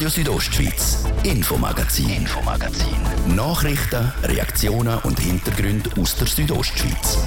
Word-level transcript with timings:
Radio 0.00 0.08
Südostschweiz, 0.08 1.04
Infomagazin, 1.24 2.08
Infomagazin. 2.08 3.36
Nachrichten, 3.36 4.10
Reaktionen 4.22 4.98
und 5.00 5.20
Hintergründe 5.20 5.90
aus 6.00 6.16
der 6.16 6.26
Südostschweiz. 6.26 7.18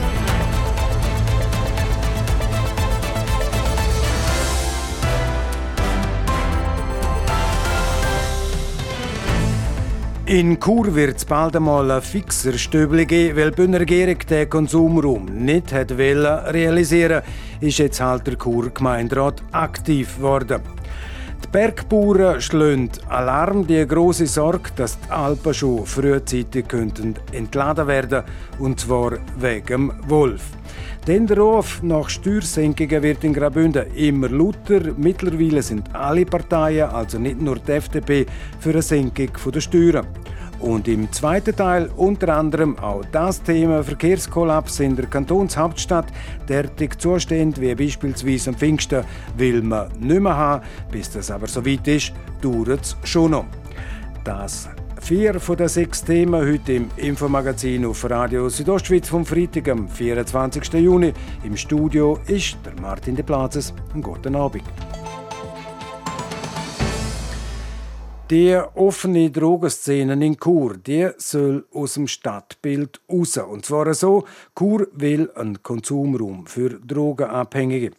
In 10.25 10.59
Chur 10.59 10.95
wird 10.95 11.17
es 11.17 11.25
bald 11.25 11.55
einmal 11.55 11.91
ein 11.91 12.01
fixer 12.01 12.57
Stöbli 12.57 13.05
geben, 13.05 13.37
weil 13.37 13.51
die 13.51 13.55
Bündner 13.55 13.81
Regierung 13.81 14.17
den 14.27 14.49
Konsumraum 14.49 15.25
nicht 15.25 15.71
realisieren 15.71 17.21
ist 17.61 17.77
jetzt 17.77 18.01
halt 18.01 18.25
der 18.25 18.35
Chur 18.39 18.71
Gemeinderat 18.71 19.43
aktiv 19.51 20.17
geworden. 20.17 20.63
Bergbauern 21.53 22.41
schlagen 22.41 22.89
Alarm, 23.09 23.67
die 23.67 23.85
große 23.85 24.25
Sorge, 24.25 24.71
dass 24.75 24.99
die 24.99 25.11
Alpen 25.11 25.53
schon 25.53 25.85
frühzeitig 25.85 26.67
könnten 26.67 27.13
entladen 27.31 27.85
werden 27.85 28.23
und 28.57 28.79
zwar 28.79 29.19
wegen 29.37 29.67
dem 29.67 29.93
Wolf. 30.07 30.41
Denn 31.05 31.27
der 31.27 31.37
Ruf 31.37 31.83
nach 31.83 32.09
Steuersenkungen 32.09 33.03
wird 33.03 33.23
in 33.23 33.35
Graubünden 33.35 33.85
immer 33.95 34.29
lauter. 34.29 34.93
Mittlerweile 34.97 35.61
sind 35.61 35.93
alle 35.93 36.25
Parteien, 36.25 36.89
also 36.89 37.19
nicht 37.19 37.39
nur 37.39 37.59
die 37.59 37.73
FDP, 37.73 38.25
für 38.59 38.71
eine 38.71 38.81
Senkung 38.81 39.29
der 39.53 39.61
Steuern. 39.61 40.07
Und 40.59 40.87
im 40.87 41.11
zweiten 41.11 41.55
Teil 41.55 41.89
unter 41.97 42.35
anderem 42.35 42.79
auch 42.79 43.03
das 43.11 43.41
Thema 43.43 43.83
Verkehrskollaps 43.83 44.79
in 44.79 44.95
der 44.95 45.07
Kantonshauptstadt. 45.07 46.05
Derartig 46.47 46.97
Zustände 46.99 47.61
wie 47.61 47.75
beispielsweise 47.75 48.51
am 48.51 48.55
Pfingsten 48.55 49.03
will 49.37 49.61
man 49.61 49.91
nicht 49.99 50.21
mehr 50.21 50.37
haben. 50.37 50.63
Bis 50.91 51.09
das 51.11 51.31
aber 51.31 51.47
so 51.47 51.65
weit 51.65 51.87
ist, 51.87 52.13
dauert 52.41 52.81
es 52.81 52.97
schon 53.03 53.31
noch. 53.31 53.45
Das 54.23 54.69
Vier 55.03 55.37
von 55.37 55.57
den 55.57 55.67
sechs 55.67 56.01
Themen 56.01 56.49
heute 56.49 56.71
im 56.71 56.89
Infomagazin 56.95 57.83
auf 57.83 58.09
Radio 58.09 58.47
Südostschweiz 58.47 59.09
vom 59.09 59.25
Freitag, 59.25 59.67
am 59.67 59.89
24. 59.89 60.75
Juni. 60.75 61.11
Im 61.43 61.57
Studio 61.57 62.19
ist 62.27 62.55
der 62.65 62.81
Martin 62.81 63.13
de 63.13 63.25
Plazes. 63.25 63.73
Einen 63.93 64.01
guten 64.01 64.33
Abend. 64.33 64.63
Die 68.33 68.59
offene 68.73 69.29
Drogenszene 69.29 70.13
in 70.25 70.39
Chur, 70.39 70.77
die 70.77 71.07
soll 71.17 71.67
aus 71.71 71.93
dem 71.93 72.07
Stadtbild 72.07 72.99
raus. 73.07 73.37
Und 73.37 73.63
zwar 73.63 73.93
so, 73.93 74.25
Chur 74.57 74.87
will 74.93 75.29
einen 75.35 75.61
Konsumraum 75.61 76.47
für 76.47 76.79
Drogenabhängige. 76.79 77.91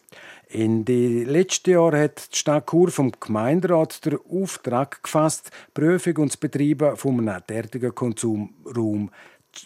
In 0.49 0.83
den 0.83 1.27
letzten 1.27 1.71
Jahren 1.71 2.01
hat 2.01 2.33
die 2.33 2.37
Stadt 2.37 2.69
Chur 2.69 2.91
vom 2.91 3.13
Gemeinderat 3.17 4.05
den 4.05 4.17
Auftrag 4.29 5.01
gefasst, 5.03 5.51
Prüfung 5.73 6.17
und 6.17 6.33
das 6.33 6.37
Betreiben 6.37 6.97
von 6.97 7.17
einem 7.17 7.41
derartigen 7.47 7.95
Konsumraum 7.95 9.11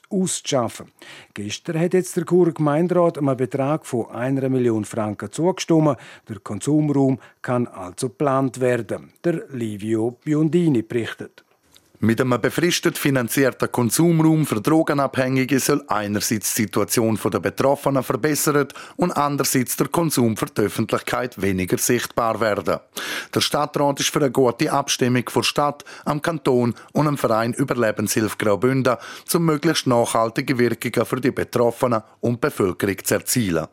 auszuschaffen. 0.10 0.92
Gestern 1.34 1.80
hat 1.80 1.94
jetzt 1.94 2.16
der 2.18 2.26
Churer 2.26 2.52
Gemeinderat 2.52 3.18
einem 3.18 3.38
Betrag 3.38 3.86
von 3.86 4.10
einer 4.12 4.50
Million 4.50 4.86
Franken 4.86 5.32
zugestimmt. 5.32 5.98
Der 6.28 6.40
Konsumraum 6.40 7.20
kann 7.42 7.68
also 7.68 8.10
geplant 8.10 8.60
werden. 8.60 9.14
Der 9.24 9.48
Livio 9.50 10.18
Biondini 10.24 10.82
berichtet. 10.82 11.44
Mit 12.02 12.22
einem 12.22 12.40
befristet 12.40 12.98
finanzierten 12.98 13.70
Konsumraum 13.70 14.46
für 14.46 14.62
Drogenabhängige 14.62 15.60
soll 15.60 15.84
einerseits 15.90 16.54
die 16.54 16.62
Situation 16.62 17.20
der 17.22 17.42
Betroffenen 17.42 18.04
verbessert 18.04 18.74
und 18.96 19.12
andererseits 19.12 19.76
der 19.76 19.90
Konsum 19.90 20.38
für 20.38 20.46
die 20.46 20.62
Öffentlichkeit 20.62 21.42
weniger 21.42 21.78
sichtbar 21.78 22.40
werden. 22.40 22.80
Der 23.36 23.42
Stadtrat 23.42 24.00
ist 24.00 24.12
für 24.12 24.20
eine 24.20 24.32
gute 24.32 24.72
Abstimmung 24.72 25.24
vor 25.28 25.44
Stadt, 25.44 25.84
am 26.06 26.22
Kanton 26.22 26.74
und 26.94 27.06
am 27.06 27.18
Verein 27.18 27.52
Überlebenshilfe 27.54 28.38
Graubünden, 28.38 28.96
um 29.34 29.44
möglichst 29.44 29.86
nachhaltige 29.86 30.58
Wirkungen 30.58 31.06
für 31.06 31.20
die 31.20 31.32
Betroffenen 31.32 32.04
und 32.22 32.40
Bevölkerung 32.40 33.04
zu 33.04 33.16
erzielen. 33.16 33.68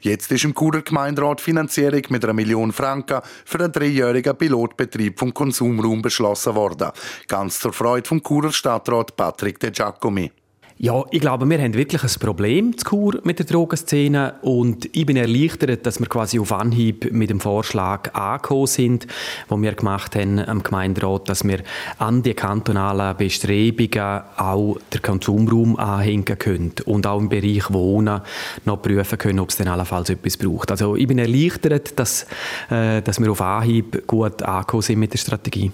Jetzt 0.00 0.32
ist 0.32 0.42
im 0.42 0.52
Churer 0.52 0.82
Gemeinderat 0.82 1.40
Finanzierung 1.40 2.02
mit 2.08 2.24
einer 2.24 2.32
Million 2.32 2.72
Franken 2.72 3.20
für 3.44 3.60
einen 3.60 3.70
dreijährigen 3.70 4.36
Pilotbetrieb 4.36 5.16
vom 5.16 5.32
Konsumraum 5.32 6.02
beschlossen 6.02 6.56
worden. 6.56 6.90
Ganz 7.28 7.67
zur 7.68 7.74
Freude 7.74 8.08
vom 8.08 8.22
Churer 8.22 8.50
Stadtrat 8.50 9.14
Patrick 9.14 9.60
De 9.60 9.70
Giacomi. 9.70 10.30
Ja, 10.78 11.04
ich 11.10 11.20
glaube, 11.20 11.50
wir 11.50 11.60
haben 11.60 11.74
wirklich 11.74 12.02
ein 12.02 12.20
Problem 12.20 12.78
zu 12.78 12.84
Kur 12.84 13.20
mit 13.24 13.40
der 13.40 13.46
Drogenszene 13.46 14.36
und 14.40 14.88
ich 14.96 15.04
bin 15.04 15.18
erleichtert, 15.18 15.84
dass 15.84 16.00
wir 16.00 16.06
quasi 16.06 16.38
auf 16.38 16.52
Anhieb 16.52 17.12
mit 17.12 17.28
dem 17.28 17.40
Vorschlag 17.40 18.14
angekommen 18.14 18.68
sind, 18.68 19.06
wo 19.48 19.60
wir 19.60 19.72
gemacht 19.72 20.16
haben 20.16 20.38
am 20.38 20.62
Gemeinderat, 20.62 21.28
dass 21.28 21.44
wir 21.44 21.58
an 21.98 22.22
die 22.22 22.32
kantonalen 22.32 23.16
Bestrebungen 23.16 24.22
auch 24.36 24.78
den 24.94 25.02
Konsumraum 25.02 25.76
anhängen 25.76 26.38
können 26.38 26.72
und 26.86 27.06
auch 27.06 27.18
im 27.18 27.28
Bereich 27.28 27.70
Wohnen 27.70 28.22
noch 28.64 28.80
prüfen 28.80 29.18
können, 29.18 29.40
ob 29.40 29.50
es 29.50 29.56
dann 29.56 29.68
allenfalls 29.68 30.08
etwas 30.08 30.38
braucht. 30.38 30.70
Also 30.70 30.96
ich 30.96 31.08
bin 31.08 31.18
erleichtert, 31.18 31.98
dass, 31.98 32.24
äh, 32.70 33.02
dass 33.02 33.20
wir 33.20 33.30
auf 33.30 33.42
Anhieb 33.42 34.06
gut 34.06 34.42
angekommen 34.42 34.82
sind 34.82 35.00
mit 35.00 35.12
der 35.12 35.18
Strategie. 35.18 35.70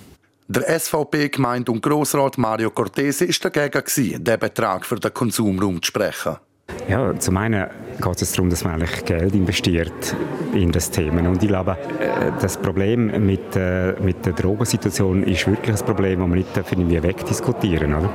Der 0.46 0.78
SVP-Gemeinde 0.78 1.72
und 1.72 1.80
Grossrat 1.80 2.36
Mario 2.36 2.70
Cortese 2.70 3.24
ist 3.24 3.42
dagegen, 3.42 3.82
den 4.22 4.38
Betrag 4.38 4.84
für 4.84 5.00
den 5.00 5.14
Konsumraum 5.14 5.80
zu 5.80 5.86
sprechen. 5.86 6.36
Ja, 6.88 7.18
zum 7.18 7.36
einen 7.38 7.66
geht 8.00 8.22
es 8.22 8.32
darum, 8.32 8.50
dass 8.50 8.64
man 8.64 8.74
eigentlich 8.74 9.04
Geld 9.04 9.34
investiert 9.34 10.14
in 10.52 10.70
das 10.70 10.90
Thema. 10.90 11.26
Und 11.28 11.42
ich 11.42 11.48
glaube, 11.48 11.72
äh, 12.00 12.30
das 12.40 12.56
Problem 12.58 13.26
mit, 13.26 13.56
äh, 13.56 13.94
mit 14.02 14.24
der 14.26 14.32
Drogensituation 14.32 15.22
ist 15.24 15.46
wirklich 15.46 15.76
ein 15.80 15.86
Problem, 15.86 16.20
das 16.20 16.28
wir 16.28 16.36
nicht 16.36 16.72
irgendwie 16.72 17.02
wegdiskutieren 17.02 17.94
oder? 17.94 18.10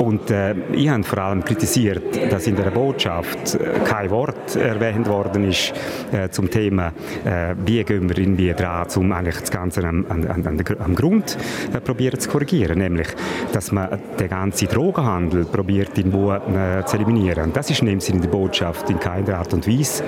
Und 0.00 0.30
äh, 0.30 0.54
ich 0.72 0.88
habe 0.88 1.02
vor 1.04 1.18
allem 1.18 1.44
kritisiert, 1.44 2.30
dass 2.30 2.46
in 2.46 2.56
der 2.56 2.70
Botschaft 2.70 3.54
äh, 3.54 3.80
kein 3.84 4.10
Wort 4.10 4.56
erwähnt 4.56 5.08
worden 5.08 5.48
ist 5.48 5.72
äh, 6.12 6.28
zum 6.30 6.50
Thema, 6.50 6.92
äh, 7.24 7.54
wie 7.64 7.82
gehen 7.84 8.08
wir 8.08 8.18
irgendwie 8.18 8.52
dran, 8.52 8.86
um 8.96 9.12
eigentlich 9.12 9.38
das 9.38 9.50
Ganze 9.50 9.84
am, 9.84 10.04
an, 10.08 10.26
an, 10.26 10.64
am 10.78 10.94
Grund 10.94 11.36
probieren 11.84 12.18
zu 12.20 12.28
korrigieren. 12.28 12.78
Nämlich, 12.78 13.08
dass 13.52 13.72
man 13.72 13.98
den 14.18 14.28
ganzen 14.28 14.68
Drogenhandel 14.68 15.44
probiert 15.44 15.96
irgendwo 15.96 16.32
äh, 16.32 16.84
zu 16.84 16.96
eliminieren. 16.96 17.52
Das 17.52 17.65
ist 17.70 17.80
in 17.80 17.86
dem 17.86 18.00
Sinne 18.00 18.20
die 18.20 18.28
Botschaft 18.28 18.88
in 18.90 18.98
keiner 18.98 19.38
Art 19.38 19.52
und 19.52 19.66
Weise 19.66 20.04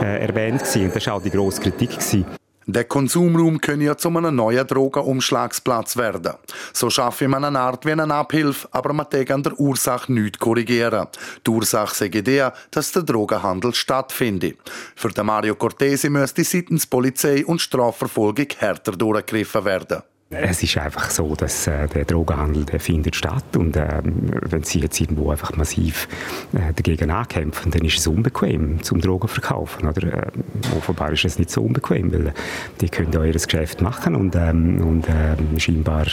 äh, 0.00 0.26
erwähnt 0.26 0.60
gewesen. 0.60 0.86
Und 0.86 0.96
das 0.96 1.06
war 1.06 1.14
auch 1.14 1.22
die 1.22 1.30
grosse 1.30 1.60
Kritik. 1.60 1.90
Gewesen. 1.90 2.26
Der 2.70 2.84
Konsumraum 2.84 3.62
könne 3.62 3.84
ja 3.84 3.96
zu 3.96 4.08
einem 4.08 4.36
neuen 4.36 4.66
Drogenumschlagsplatz 4.66 5.96
werden. 5.96 6.34
So 6.74 6.90
schaffe 6.90 7.26
man 7.26 7.42
eine 7.42 7.60
Art 7.60 7.86
wie 7.86 7.92
eine 7.92 8.12
Abhilfe, 8.12 8.68
aber 8.72 8.92
man 8.92 9.08
kann 9.08 9.26
an 9.30 9.42
der 9.42 9.58
Ursache 9.58 10.12
nichts 10.12 10.38
korrigieren. 10.38 11.06
Die 11.46 11.50
Ursache 11.50 11.94
sei 11.94 12.08
die, 12.08 12.46
dass 12.70 12.92
der 12.92 13.04
Drogenhandel 13.04 13.72
stattfindet. 13.72 14.58
Für 14.96 15.08
den 15.08 15.24
Mario 15.24 15.54
Cortesi 15.54 16.10
müsste 16.10 16.44
seitens 16.44 16.86
Polizei 16.86 17.42
und 17.46 17.62
Strafverfolgung 17.62 18.48
härter 18.58 18.92
durchgegriffen 18.92 19.64
werden. 19.64 20.02
Es 20.30 20.62
ist 20.62 20.76
einfach 20.76 21.10
so, 21.10 21.34
dass 21.34 21.66
äh, 21.66 21.88
der 21.88 22.04
Drogenhandel 22.04 22.66
der 22.66 22.80
findet 22.80 23.16
statt 23.16 23.56
und 23.56 23.74
äh, 23.76 24.02
wenn 24.04 24.62
Sie 24.62 24.80
jetzt 24.80 25.00
irgendwo 25.00 25.30
einfach 25.30 25.56
massiv 25.56 26.06
äh, 26.52 26.74
dagegen 26.74 27.10
ankämpfen, 27.10 27.70
dann 27.70 27.82
ist 27.82 27.98
es 27.98 28.06
unbequem 28.06 28.82
zum 28.82 29.00
Drogen 29.00 29.26
verkaufen. 29.26 29.88
Oder 29.88 30.26
äh, 30.26 30.30
offenbar 30.76 31.12
ist 31.12 31.24
es 31.24 31.38
nicht 31.38 31.50
so 31.50 31.62
unbequem, 31.62 32.12
weil 32.12 32.34
die 32.78 32.90
können 32.90 33.10
ja 33.10 33.24
ihr 33.24 33.32
Geschäft 33.32 33.80
machen 33.80 34.14
und, 34.14 34.36
ähm, 34.36 34.82
und 34.82 35.06
ähm, 35.08 35.58
scheinbar 35.58 36.06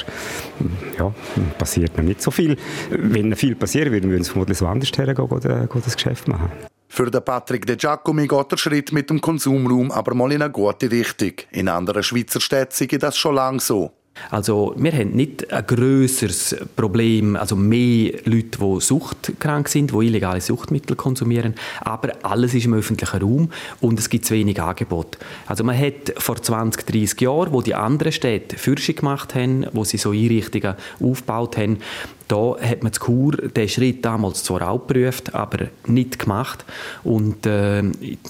ja, 0.98 1.14
passiert 1.58 1.98
noch 1.98 2.06
nicht 2.06 2.22
so 2.22 2.32
viel. 2.32 2.56
Wenn 2.92 3.36
viel 3.36 3.56
passieren 3.56 3.92
würde, 3.92 4.10
würden 4.10 4.24
sie 4.24 4.32
vermutlich 4.32 4.58
so 4.58 4.68
anders 4.68 4.92
hergehen 4.96 5.18
und 5.18 5.86
das 5.86 5.96
Geschäft 5.96 6.30
machen. 6.30 6.52
Für 6.88 7.12
den 7.12 7.26
Patrick 7.26 7.66
De 7.66 7.76
Giacomi 7.76 8.28
geht 8.28 8.52
der 8.54 8.58
Schritt 8.58 8.94
mit 8.94 9.10
dem 9.10 9.20
Konsumraum 9.20 9.92
aber 9.92 10.16
mal 10.16 10.32
in 10.32 10.42
eine 10.42 10.54
gute 10.54 10.90
Richtung. 10.90 11.34
In 11.52 11.68
anderen 11.68 12.02
Schweizer 12.02 12.40
Städten 12.40 12.72
sei 12.72 12.98
das 12.98 13.18
schon 13.18 13.36
lange 13.36 13.60
so. 13.60 13.92
Also 14.32 14.74
wir 14.78 14.92
haben 14.92 15.12
nicht 15.12 15.52
ein 15.52 15.66
grösseres 15.68 16.56
Problem, 16.76 17.36
also 17.36 17.56
mehr 17.56 18.14
Leute, 18.24 18.58
die 18.60 18.82
suchtkrank 18.82 19.68
sind, 19.68 19.92
die 19.92 20.08
illegale 20.08 20.42
Suchtmittel 20.42 20.96
konsumieren, 20.96 21.56
aber 21.82 22.14
alles 22.24 22.54
ist 22.54 22.66
im 22.66 22.74
öffentlichen 22.74 23.22
Raum 23.22 23.50
und 23.82 24.00
es 24.00 24.10
gibt 24.10 24.26
zu 24.26 24.34
wenig 24.34 24.62
Angebot. 24.62 25.18
Also 25.48 25.64
man 25.64 25.78
hat 25.78 26.14
vor 26.18 26.42
20, 26.42 26.86
30 26.86 27.22
Jahren, 27.22 27.54
wo 27.54 27.62
die 27.62 27.76
anderen 27.76 28.12
Städte 28.12 28.58
Forschung 28.58 28.96
gemacht 28.96 29.36
haben, 29.36 29.68
wo 29.74 29.84
sie 29.84 29.98
so 29.98 30.12
Einrichtungen 30.12 30.76
aufgebaut 31.00 31.58
haben, 31.58 31.80
da 32.28 32.56
hat 32.60 32.82
man 32.82 32.92
zu 32.92 33.02
Kur 33.02 33.34
den 33.34 33.70
Schritt 33.70 34.04
damals 34.04 34.44
zwar 34.44 34.68
auch 34.68 34.88
geprüft, 34.88 35.36
aber 35.36 35.68
nicht 35.86 36.18
gemacht 36.18 36.66
und 37.04 37.46
äh, 37.46 37.84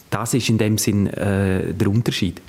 das 0.10 0.34
ist 0.34 0.50
in 0.50 0.58
dem 0.58 0.78
Sinn 0.78 1.08
äh, 1.08 1.74
der 1.74 1.88
Unterschied. 1.88 2.42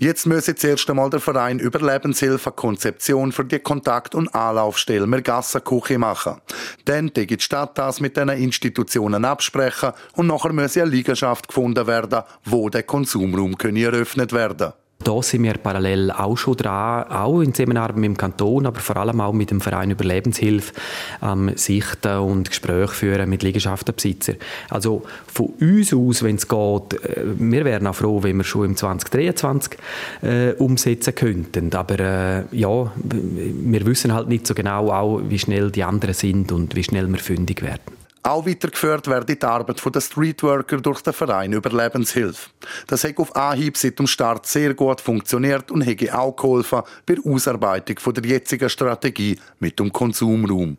Jetzt 0.00 0.26
müsse 0.26 0.54
zuerst 0.54 0.88
einmal 0.88 1.10
der 1.10 1.18
Verein 1.18 1.58
Überlebenshilfe 1.58 2.52
Konzeption 2.52 3.32
für 3.32 3.44
die 3.44 3.58
Kontakt- 3.58 4.14
und 4.14 4.32
Anlaufstelle 4.32 5.08
Mergassenküche 5.08 5.98
machen. 5.98 6.40
Dann 6.84 7.12
die 7.12 7.36
Stadt 7.40 7.76
das 7.76 7.98
mit 8.00 8.16
diesen 8.16 8.28
Institutionen 8.28 9.24
absprechen 9.24 9.90
und 10.14 10.28
nachher 10.28 10.52
müsse 10.52 10.82
eine 10.82 10.92
Liegenschaft 10.92 11.48
gefunden 11.48 11.88
werden, 11.88 12.22
wo 12.44 12.68
der 12.68 12.84
Konsumraum 12.84 13.56
eröffnet 13.58 14.32
werden 14.32 14.72
Da 15.04 15.22
sind 15.22 15.44
wir 15.44 15.54
parallel 15.54 16.10
auch 16.10 16.36
schon 16.36 16.56
dran, 16.56 17.04
auch 17.04 17.40
in 17.40 17.54
Zusammenarbeit 17.54 17.96
mit 17.96 18.04
dem 18.04 18.16
Kanton, 18.16 18.66
aber 18.66 18.80
vor 18.80 18.96
allem 18.96 19.20
auch 19.20 19.32
mit 19.32 19.50
dem 19.50 19.60
Verein 19.60 19.92
Überlebenshilfe, 19.92 20.74
ähm, 21.22 21.52
Sichten 21.54 22.18
und 22.18 22.48
Gespräche 22.48 22.92
führen 22.92 23.30
mit 23.30 23.44
Liegenschaftenbesitzern. 23.44 24.36
Also 24.68 25.04
von 25.26 25.54
uns 25.60 25.94
aus, 25.94 26.24
wenn 26.24 26.34
es 26.34 26.48
geht, 26.48 26.94
äh, 27.04 27.22
wir 27.38 27.64
wären 27.64 27.86
auch 27.86 27.94
froh, 27.94 28.22
wenn 28.24 28.38
wir 28.38 28.44
schon 28.44 28.66
im 28.66 28.76
2023 28.76 29.78
äh, 30.22 30.52
umsetzen 30.54 31.14
könnten. 31.14 31.72
Aber 31.74 31.98
äh, 32.00 32.44
ja, 32.50 32.92
wir 32.96 33.86
wissen 33.86 34.12
halt 34.12 34.28
nicht 34.28 34.48
so 34.48 34.54
genau 34.54 34.90
auch, 34.90 35.20
wie 35.28 35.38
schnell 35.38 35.70
die 35.70 35.84
anderen 35.84 36.14
sind 36.14 36.50
und 36.50 36.74
wie 36.74 36.82
schnell 36.82 37.06
wir 37.08 37.18
fündig 37.18 37.62
werden. 37.62 38.07
Auch 38.22 38.46
weitergeführt 38.46 39.06
wird 39.06 39.28
die 39.28 39.42
Arbeit 39.42 39.82
der 39.94 40.00
Streetworker 40.00 40.78
durch 40.78 41.00
den 41.00 41.12
Verein 41.12 41.52
Überlebenshilfe. 41.52 42.50
Das 42.86 43.04
hat 43.04 43.18
auf 43.18 43.34
Anhieb 43.34 43.76
seit 43.76 43.98
dem 43.98 44.06
Start 44.06 44.46
sehr 44.46 44.74
gut 44.74 45.00
funktioniert 45.00 45.70
und 45.70 45.86
hat 45.86 46.12
auch 46.12 46.34
geholfen 46.34 46.82
bei 47.06 47.14
der 47.14 47.24
Ausarbeitung 47.24 48.14
der 48.14 48.24
jetzigen 48.24 48.68
Strategie 48.68 49.38
mit 49.60 49.78
dem 49.78 49.92
Konsumraum. 49.92 50.76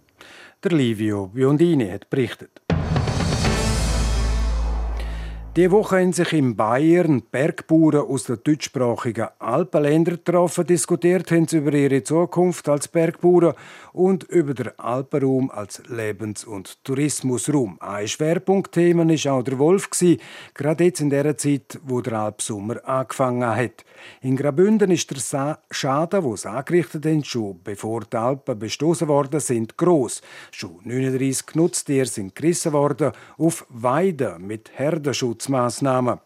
Der 0.64 0.72
Livio 0.72 1.28
Biondini 1.28 1.90
hat 1.90 2.10
berichtet. 2.10 2.59
Die 5.60 5.72
Woche 5.72 5.98
haben 5.98 6.14
sich 6.14 6.32
in 6.32 6.56
Bayern 6.56 7.22
Bergbauern 7.22 8.08
aus 8.08 8.24
den 8.24 8.40
deutschsprachigen 8.42 9.28
Alpenländern 9.40 10.16
getroffen, 10.16 10.66
diskutiert 10.66 11.30
haben 11.32 11.50
sie 11.50 11.58
über 11.58 11.74
ihre 11.74 12.02
Zukunft 12.02 12.70
als 12.70 12.88
Bergbauern 12.88 13.56
und 13.92 14.24
über 14.24 14.54
den 14.54 14.80
Alpenraum 14.80 15.52
als 15.52 15.84
Lebens- 15.90 16.46
und 16.46 16.82
Tourismusraum. 16.86 17.76
Ein 17.82 18.08
Schwerpunktthema 18.08 19.06
war 19.06 19.34
auch 19.34 19.44
der 19.44 19.60
Wolf, 19.60 19.90
gerade 20.54 20.84
jetzt 20.86 21.02
in 21.02 21.10
der 21.10 21.38
Zeit, 21.38 21.78
wo 21.84 22.00
der 22.00 22.14
Alpsommer 22.14 22.88
angefangen 22.88 23.54
hat. 23.54 23.84
In 24.22 24.38
Graubünden 24.38 24.92
ist 24.92 25.12
der 25.12 25.60
Schaden, 25.72 26.24
wo 26.24 26.38
sie 26.38 26.50
angerichtet 26.50 27.06
haben, 27.06 27.26
schon 27.26 27.60
bevor 27.66 28.06
die 28.06 28.16
Alpen 28.16 28.58
bestoßen 28.58 29.10
worden 29.10 29.42
sind, 29.42 29.76
gross. 29.76 30.22
Schon 30.52 30.80
39 30.86 31.56
Nutztiere 31.56 32.06
sind 32.06 32.34
gerissen 32.34 32.72
worden 32.72 33.12
auf 33.38 33.66
Weiden 33.68 34.48
mit 34.48 34.72
Herdenschutzmaßnahmen. 35.50 36.20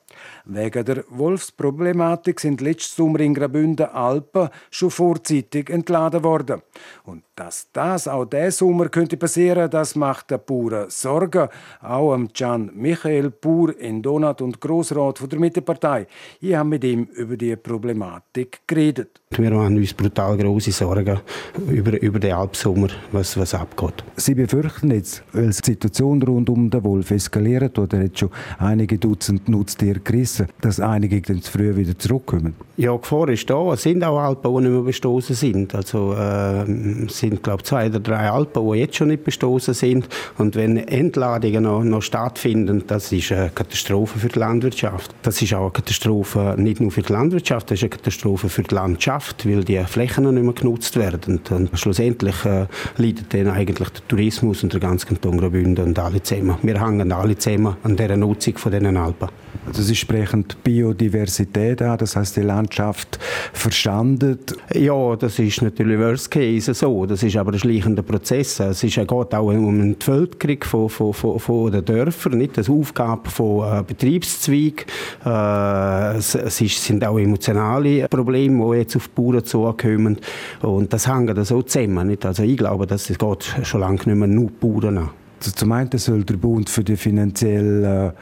Wegen 0.45 0.85
der 0.85 1.03
Wolfsproblematik 1.09 2.39
sind 2.39 2.61
letztes 2.61 2.95
Sommer 2.95 3.21
in 3.21 3.33
Graubünden 3.33 3.87
Alpen 3.87 4.49
schon 4.69 4.91
vorzeitig 4.91 5.69
entladen 5.69 6.23
worden. 6.23 6.61
Und 7.03 7.23
dass 7.35 7.67
das 7.73 8.07
auch 8.07 8.25
diesen 8.25 8.51
Sommer 8.51 8.89
könnte 8.89 9.17
passieren, 9.17 9.69
das 9.69 9.95
macht 9.95 10.29
der 10.29 10.37
Bauern 10.37 10.89
Sorgen. 10.89 11.47
Auch 11.81 12.13
am 12.13 12.27
Gian 12.31 12.71
Michael 12.75 13.31
Bauer 13.31 13.75
in 13.79 14.01
Donat 14.01 14.41
und 14.41 14.61
Grossrat 14.61 15.17
von 15.17 15.29
der 15.29 15.39
Mittepartei. 15.39 16.07
Ich 16.41 16.53
habe 16.53 16.69
mit 16.69 16.83
ihm 16.83 17.07
über 17.15 17.35
die 17.35 17.55
Problematik 17.55 18.61
geredet. 18.67 19.19
Wir 19.31 19.49
machen 19.49 19.77
uns 19.77 19.93
brutal 19.93 20.37
große 20.37 20.71
Sorgen 20.71 21.19
über, 21.67 21.99
über 22.01 22.19
den 22.19 22.33
Alpsommer, 22.33 22.89
was, 23.11 23.35
was 23.35 23.55
abgeht. 23.55 24.03
Sie 24.15 24.35
befürchten 24.35 24.91
jetzt, 24.91 25.23
weil 25.33 25.47
die 25.47 25.53
Situation 25.53 26.21
rund 26.21 26.49
um 26.49 26.69
den 26.69 26.83
Wolf 26.83 27.09
eskaliert 27.09 27.79
oder 27.79 28.01
jetzt 28.01 28.19
schon 28.19 28.29
einige 28.59 28.99
Dutzend 28.99 29.49
Nutztiere 29.49 29.99
gerissen, 30.03 30.47
dass 30.61 30.79
einige 30.79 31.21
dann 31.21 31.41
zu 31.41 31.51
früh 31.51 31.75
wieder 31.75 31.97
zurückkommen? 31.97 32.55
Ja, 32.75 32.93
die 32.93 33.01
Gefahr 33.01 33.29
ist 33.29 33.49
da. 33.49 33.73
Es 33.73 33.83
sind 33.83 34.03
auch 34.03 34.19
Alpen, 34.19 34.55
die 34.55 34.61
nicht 34.63 34.71
mehr 34.71 34.81
bestoßen 34.81 35.35
sind. 35.35 35.75
Also 35.75 36.13
äh, 36.13 36.63
es 37.05 37.19
sind, 37.19 37.43
glaube 37.43 37.63
zwei 37.63 37.87
oder 37.87 37.99
drei 37.99 38.29
Alpen, 38.29 38.71
die 38.71 38.79
jetzt 38.79 38.95
schon 38.95 39.09
nicht 39.09 39.23
bestoßen 39.23 39.73
sind. 39.73 40.07
Und 40.37 40.55
wenn 40.55 40.77
Entladungen 40.77 41.63
noch, 41.63 41.83
noch 41.83 42.01
stattfinden, 42.01 42.83
das 42.87 43.11
ist 43.11 43.31
eine 43.31 43.49
Katastrophe 43.49 44.19
für 44.19 44.29
die 44.29 44.39
Landwirtschaft. 44.39 45.13
Das 45.21 45.41
ist 45.41 45.53
auch 45.53 45.61
eine 45.61 45.71
Katastrophe 45.71 46.55
nicht 46.57 46.81
nur 46.81 46.91
für 46.91 47.01
die 47.01 47.13
Landwirtschaft, 47.13 47.69
das 47.69 47.79
ist 47.79 47.83
eine 47.83 47.89
Katastrophe 47.89 48.49
für 48.49 48.63
die 48.63 48.73
Landschaft, 48.73 49.47
weil 49.47 49.63
die 49.63 49.83
Flächen 49.85 50.33
nicht 50.33 50.43
mehr 50.43 50.53
genutzt 50.53 50.95
werden. 50.97 51.41
Und 51.49 51.69
schlussendlich 51.77 52.43
äh, 52.45 52.65
leidet 52.97 53.33
dann 53.33 53.49
eigentlich 53.49 53.89
der 53.89 54.07
Tourismus 54.07 54.63
und 54.63 54.73
der 54.73 54.79
ganze 54.79 55.05
Kanton 55.05 55.37
Graubünden 55.37 55.85
und 55.85 55.99
alle 55.99 56.23
zusammen. 56.23 56.55
Wir 56.61 56.83
hängen 56.83 57.11
alle 57.11 57.37
zusammen 57.37 57.75
an 57.83 57.95
dieser 57.95 58.17
Nutzung 58.17 58.57
von 58.57 58.71
diesen 58.71 58.97
Alpen. 58.97 59.29
Also 59.67 59.81
Sie 59.93 59.99
sprechen 59.99 60.45
Biodiversität 60.63 61.79
an, 61.83 61.99
das 61.99 62.15
heißt 62.15 62.37
die 62.37 62.41
Landschaft 62.41 63.19
verstanden. 63.53 64.39
Ja, 64.73 65.15
das 65.15 65.37
ist 65.37 65.61
natürlich 65.61 65.99
Worst 65.99 66.31
Case 66.31 66.73
so. 66.73 67.05
Das 67.05 67.21
ist 67.21 67.37
aber 67.37 67.53
ein 67.53 67.59
schleichender 67.59 68.01
Prozess. 68.01 68.59
Es 68.59 68.83
ist, 68.83 68.95
geht 68.95 69.11
auch 69.11 69.43
um 69.43 69.81
eine 69.81 69.93
Bevölkerung 69.93 70.63
von, 70.63 70.89
von, 70.89 71.13
von, 71.13 71.39
von 71.39 71.71
den 71.71 71.85
Dörfern, 71.85 72.39
nicht 72.39 72.57
das 72.57 72.71
Aufgabe 72.71 73.29
von 73.29 73.81
äh, 73.81 73.83
Betriebszweigen. 73.83 74.85
Äh, 75.23 76.17
es, 76.17 76.33
es 76.33 76.59
ist, 76.59 76.83
sind 76.83 77.05
auch 77.05 77.19
emotionale 77.19 78.07
Probleme, 78.07 78.71
die 78.71 78.79
jetzt 78.79 78.95
auf 78.95 79.09
die 79.09 79.21
Bauern 79.21 79.45
zukommen. 79.45 80.17
Und 80.63 80.91
das 80.91 81.07
hängt 81.07 81.37
so 81.45 81.61
zusammen. 81.61 82.07
Nicht? 82.07 82.25
Also 82.25 82.41
ich 82.41 82.57
glaube, 82.57 82.87
das 82.87 83.09
geht 83.09 83.55
schon 83.61 83.81
lange 83.81 83.97
nicht 83.97 84.07
mehr 84.07 84.27
nur 84.27 84.49
die 84.49 84.53
Bauern 84.59 84.97
an. 84.97 85.22
Also 85.43 85.57
zum 85.57 85.73
einen 85.73 85.89
soll 85.97 86.23
der 86.23 86.37
Bund 86.37 86.69
für 86.69 86.85
die 86.85 86.95
finanziellen 86.95 87.83
äh, 87.83 88.13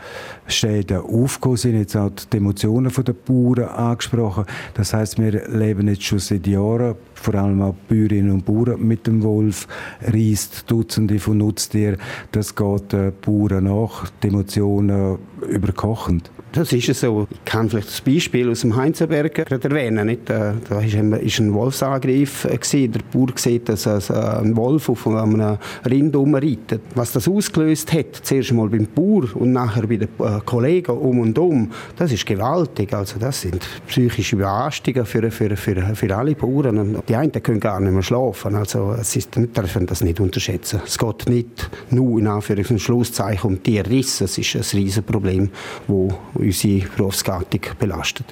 Schäden 0.48 1.02
aufkommen. 1.02 1.56
Sie 1.56 1.68
haben 1.70 1.78
jetzt 1.78 1.96
auch 1.96 2.10
die 2.10 2.38
Emotionen 2.38 2.92
der 2.92 3.14
Bauern 3.14 3.66
angesprochen. 3.66 4.46
Das 4.74 4.96
heißt, 4.96 5.20
wir 5.20 5.48
leben 5.50 5.88
jetzt 5.88 6.02
schon 6.02 6.18
seit 6.18 6.48
Jahren, 6.48 6.96
vor 7.14 7.36
allem 7.36 7.62
auch 7.62 7.76
Bäuerinnen 7.88 8.32
und 8.32 8.46
Bauern 8.46 8.82
mit 8.82 9.06
dem 9.06 9.22
Wolf, 9.22 9.68
reist 10.02 10.64
Dutzende 10.66 11.20
von 11.20 11.38
Nutztieren. 11.38 11.98
Das 12.32 12.56
geht 12.56 12.92
den 12.92 13.14
Bauern 13.24 13.66
nach, 13.66 14.10
die 14.24 14.30
Emotionen 14.30 15.20
überkochend. 15.48 16.32
Das 16.54 16.74
ist 16.74 16.94
so. 17.00 17.28
Ich 17.32 17.46
kann 17.46 17.70
vielleicht 17.70 17.88
das 17.88 18.02
Beispiel 18.02 18.50
aus 18.50 18.62
dem 18.62 18.76
Heinzenberger 18.76 19.50
erwähnen. 19.52 20.08
Nicht? 20.08 20.30
Äh, 20.30 20.54
da 20.68 20.76
war 20.76 20.82
ein 20.82 21.54
Wolfsangriff. 21.54 22.46
Der 22.74 23.00
Bauer 23.14 23.28
sieht, 23.36 23.70
dass 23.70 23.88
ein 23.88 24.56
Wolf 24.58 24.90
auf 24.90 25.08
einem 25.08 25.58
Rind 25.90 26.16
umreitet. 26.16 26.82
Was 26.96 27.14
das 27.14 27.28
ausgelöst 27.28 27.94
hat, 27.94 28.22
zuerst 28.24 28.52
mal 28.52 28.68
beim 28.68 28.88
Bauer 28.94 29.34
und 29.36 29.54
nachher 29.54 29.88
bei 29.88 29.98
den 29.98 30.10
äh, 30.20 30.40
Kollegen 30.46 30.92
um 30.92 31.20
und 31.20 31.38
um, 31.40 31.72
das 31.96 32.12
ist 32.12 32.26
gewaltig. 32.26 32.94
Also 32.94 33.18
das 33.18 33.42
sind 33.42 33.66
psychische 33.88 34.36
Belastungen 34.36 35.06
für, 35.06 35.32
für, 35.32 35.56
für, 35.56 35.96
für 35.96 36.16
alle 36.18 36.36
Bauern. 36.36 36.98
Die 37.08 37.16
einen 37.16 37.32
können 37.32 37.60
gar 37.60 37.80
nicht 37.80 37.94
mehr 37.94 38.04
schlafen. 38.04 38.56
Also 38.56 38.94
es 39.00 39.16
ist, 39.16 39.38
wir 39.38 39.48
dürfen 39.48 39.86
das 39.86 40.02
nicht 40.04 40.20
unterschätzen. 40.20 40.82
Es 40.86 40.98
geht 40.98 41.30
nicht 41.30 41.70
nur 41.92 42.20
in 42.20 42.28
Anführungszeichen 42.28 42.80
Schlusszeichen 42.80 43.52
um 43.52 43.64
Tierrisse. 43.64 44.26
Es 44.26 44.38
ist 44.38 44.56
ein 44.56 44.80
Riesenproblem, 44.80 45.50
das 45.88 46.41
unsere 46.42 46.88
Berufsgattung 46.90 47.62
belastet. 47.80 48.26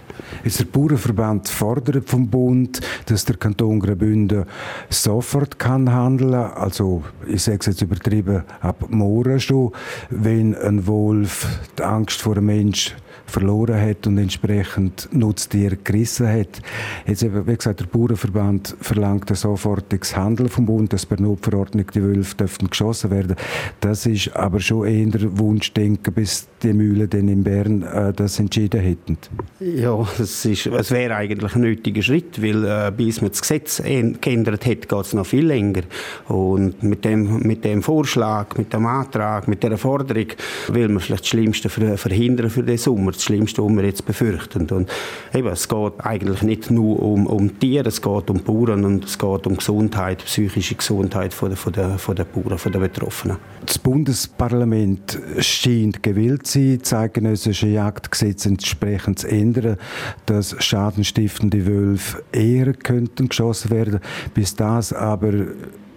Der 0.43 0.65
Bauernverband 0.65 1.47
fordert 1.47 2.09
vom 2.09 2.27
Bund, 2.27 2.81
dass 3.05 3.25
der 3.25 3.37
Kanton 3.37 3.79
Graubünden 3.79 4.45
sofort 4.89 5.57
kann 5.59 5.91
handeln, 5.91 6.33
also 6.33 7.03
ich 7.27 7.43
sage 7.43 7.59
es 7.61 7.65
jetzt 7.67 7.81
übertrieben, 7.81 8.43
ab 8.61 8.85
morgen 8.89 9.39
schon, 9.39 9.71
wenn 10.09 10.55
ein 10.55 10.85
Wolf 10.87 11.47
die 11.77 11.83
Angst 11.83 12.21
vor 12.21 12.35
einem 12.35 12.47
Mensch 12.47 12.95
verloren 13.29 13.79
hat 13.79 14.07
und 14.07 14.17
entsprechend 14.17 15.07
Nutztiere 15.11 15.77
gerissen 15.77 16.27
hat. 16.27 16.61
Jetzt 17.07 17.23
eben, 17.23 17.47
wie 17.47 17.55
gesagt, 17.55 17.79
der 17.79 17.85
Bauernverband 17.85 18.75
verlangt 18.81 19.29
ein 19.29 19.35
sofortiges 19.35 20.15
Handeln 20.15 20.49
vom 20.49 20.65
Bund, 20.65 20.91
dass 20.93 21.05
per 21.05 21.19
Notverordnung 21.19 21.85
die 21.93 22.03
Wölfe 22.03 22.35
dürfen 22.35 22.69
geschossen 22.69 23.11
werden. 23.11 23.35
Das 23.79 24.05
ist 24.05 24.35
aber 24.35 24.59
schon 24.59 24.87
eher 24.87 25.37
Wunschdenken, 25.37 26.13
bis 26.13 26.47
die 26.63 26.73
Mühlen 26.73 27.09
dann 27.09 27.27
in 27.27 27.43
Bern 27.43 27.83
äh, 27.83 28.13
das 28.13 28.39
entschieden 28.39 28.81
hätten. 28.81 29.17
Ja, 29.59 30.05
es, 30.19 30.45
ist, 30.45 30.65
es 30.65 30.91
wäre 30.91 31.15
eigentlich 31.15 31.55
ein 31.55 31.61
nötiger 31.61 32.01
Schritt, 32.01 32.41
weil 32.41 32.65
äh, 32.65 32.91
bis 32.95 33.21
man 33.21 33.31
das 33.31 33.41
Gesetz 33.41 33.81
geändert 33.81 34.65
hat, 34.65 34.89
geht 34.89 34.99
es 34.99 35.13
noch 35.13 35.25
viel 35.25 35.45
länger. 35.45 35.81
Und 36.27 36.81
mit 36.83 37.05
dem, 37.05 37.39
mit 37.39 37.63
dem 37.63 37.81
Vorschlag, 37.81 38.57
mit 38.57 38.73
dem 38.73 38.85
Antrag, 38.85 39.47
mit 39.47 39.63
der 39.63 39.77
Forderung 39.77 40.27
will 40.69 40.89
man 40.89 40.99
vielleicht 40.99 41.23
das 41.23 41.29
Schlimmste 41.29 41.69
verhindern 41.69 42.49
für 42.49 42.63
den 42.63 42.77
Sommer 42.77 43.13
das 43.19 43.25
Schlimmste, 43.25 43.63
was 43.63 43.71
wir 43.71 43.85
jetzt 43.85 44.05
befürchten. 44.05 44.69
Und 44.69 44.89
eben, 45.33 45.47
es 45.47 45.67
geht 45.67 45.93
eigentlich 45.99 46.41
nicht 46.41 46.71
nur 46.71 47.01
um, 47.01 47.27
um 47.27 47.59
Tiere, 47.59 47.87
es 47.87 48.01
geht 48.01 48.29
um 48.29 48.43
Bauern 48.43 48.85
und 48.85 49.05
es 49.05 49.17
geht 49.17 49.45
um 49.45 49.57
Gesundheit, 49.57 50.23
psychische 50.25 50.75
Gesundheit 50.75 51.33
von 51.33 51.49
der, 51.49 51.57
von 51.57 51.73
der, 51.73 51.97
von 51.97 52.15
der 52.15 52.25
Bauern, 52.25 52.57
von 52.57 52.71
den 52.71 52.81
Betroffenen. 52.81 53.37
Das 53.65 53.77
Bundesparlament 53.77 55.19
scheint 55.39 56.01
gewillt 56.01 56.47
zu 56.47 56.59
sein, 56.59 56.79
das 56.79 56.93
eidgenössische 56.93 57.67
Jagdgesetz 57.67 58.45
entsprechend 58.45 59.19
zu 59.19 59.27
ändern, 59.27 59.77
dass 60.25 60.55
schadenstiftende 60.59 61.65
Wölfe 61.65 62.23
eher 62.31 62.73
könnten 62.73 63.29
geschossen 63.29 63.71
werden. 63.71 63.99
Bis 64.33 64.55
das 64.55 64.93
aber 64.93 65.31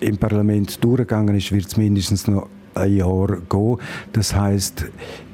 im 0.01 0.19
Parlament 0.19 0.83
durchgegangen 0.83 1.35
ist, 1.37 1.53
wird 1.53 1.67
es 1.67 1.77
mindestens 1.77 2.27
noch 2.27 2.49
ein 2.75 2.97
Jahr 2.97 3.39
gehen. 3.49 3.79
Das 4.13 4.35
heißt, 4.35 4.87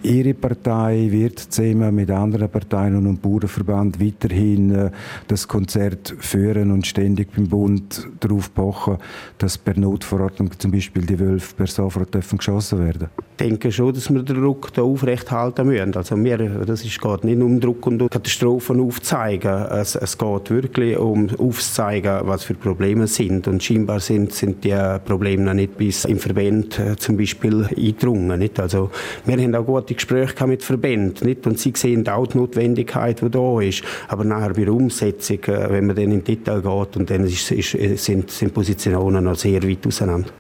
Ihre 0.03 0.35
Partei 0.35 1.09
wird 1.11 1.39
zusammen 1.39 1.95
mit 1.95 2.11
anderen 2.11 2.49
Parteien 2.49 2.97
und 2.97 3.05
dem 3.05 3.19
Bauernverband 3.19 4.01
weiterhin 4.01 4.75
äh, 4.75 4.91
das 5.27 5.49
Konzert 5.49 6.15
führen 6.19 6.71
und 6.71 6.87
ständig 6.87 7.35
beim 7.35 7.49
Bund 7.49 8.07
darauf 8.21 8.55
pochen, 8.55 8.99
dass 9.39 9.59
per 9.59 9.79
Notverordnung 9.79 10.51
zum 10.59 10.71
Beispiel 10.71 11.05
die 11.05 11.19
Wölfe 11.19 11.55
per 11.55 11.67
sofort 11.67 12.13
geschossen 12.13 12.79
werden 12.79 13.09
Ich 13.33 13.47
denke 13.47 13.73
schon, 13.73 13.93
dass 13.93 14.09
wir 14.11 14.23
den 14.23 14.41
Druck 14.41 14.73
da 14.73 14.83
aufrechthalten 14.83 15.67
müssen. 15.67 15.97
Also 15.97 16.17
wir, 16.23 16.39
das 16.39 16.85
ist, 16.85 17.01
geht 17.01 17.25
nicht 17.25 17.41
um 17.41 17.61
Druck 17.61 17.87
und 17.87 18.11
Katastrophen 18.11 18.81
aufzeigen. 18.81 19.67
Es, 19.71 19.97
es 19.97 20.17
geht 20.17 20.51
wirklich 20.51 20.97
um 20.97 21.29
aufzuzeigen, 21.39 22.21
was 22.25 22.45
für 22.45 22.55
Probleme 22.55 23.07
sind. 23.07 23.49
Und 23.49 23.63
scheinbar 23.63 24.01
sind, 24.01 24.33
sind 24.33 24.65
die 24.65 24.77
Probleme 25.05 25.45
noch 25.45 25.55
nicht 25.55 25.77
bis 25.77 26.05
im 26.05 26.19
Verband 26.19 26.79
äh, 26.79 26.97
zum 26.97 27.17
Beispiel 27.17 27.65
eingedrungen. 27.65 28.39
Nicht? 28.39 28.61
Also 28.61 28.91
wir 29.25 29.37
haben 29.37 29.55
auch 29.55 29.65
gute 29.65 29.95
Gespräche 29.99 30.47
mit 30.47 30.63
Verbänden 30.63 31.27
nicht? 31.27 31.47
und 31.47 31.59
sie 31.59 31.73
sehen 31.77 32.09
auch 32.09 32.27
die 32.27 32.39
Notwendigkeit, 32.39 33.21
die 33.21 33.31
da 33.31 33.61
ist. 33.61 33.83
Aber 34.09 34.25
nachher 34.25 34.55
bei 34.55 34.65
der 34.65 34.73
Umsetzung, 34.73 35.43
äh, 35.45 35.71
wenn 35.71 35.87
man 35.87 35.97
dann 35.97 36.13
in 36.13 36.25
Detail 36.25 36.63
geht, 36.63 36.97
und 36.97 37.11
dann 37.11 37.25
ist, 37.25 37.51
ist, 37.51 38.05
sind, 38.05 38.31
sind 38.31 38.55
Positionen 38.55 39.25
noch 39.25 39.37
sehr 39.37 39.63
weit 39.63 39.87
auseinander. 39.87 40.31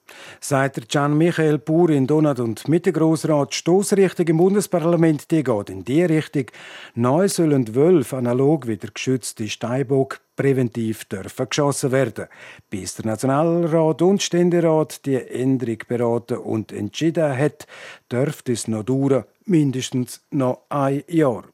Seit 0.41 0.89
Gian 0.89 1.17
Michael 1.17 1.59
Bur 1.59 1.91
in 1.91 2.07
Donat 2.07 2.41
und 2.41 2.69
Mitte-Grossrat 2.69 3.55
Stoßrichtung 3.55 4.27
im 4.29 4.37
Bundesparlament, 4.39 5.31
die 5.31 5.43
geht 5.43 5.71
in 5.71 5.85
die 5.85 6.05
Richtung. 6.05 6.47
Neu 6.95 7.29
sollen 7.29 7.75
Wölfe 7.75 8.17
analog 8.17 8.67
wie 8.67 8.77
der 8.77 8.91
geschützte 8.91 9.49
Steinbock 9.49 10.21
präventiv 10.37 11.05
dürfen 11.07 11.49
geschossen 11.49 11.93
werden. 11.93 12.27
Bis 12.71 12.95
der 12.95 13.07
Nationalrat 13.07 14.01
und 14.03 14.23
Ständerat 14.23 15.05
die 15.05 15.17
Änderung 15.17 15.79
beraten 15.89 16.39
und 16.39 16.73
entschieden 16.73 17.37
hat, 17.37 17.67
dürfte 18.11 18.53
es 18.53 18.69
noch 18.69 18.85
dauern, 18.85 19.25
mindestens 19.45 20.23
noch 20.31 20.63
ein 20.69 21.03
Jahr. 21.09 21.45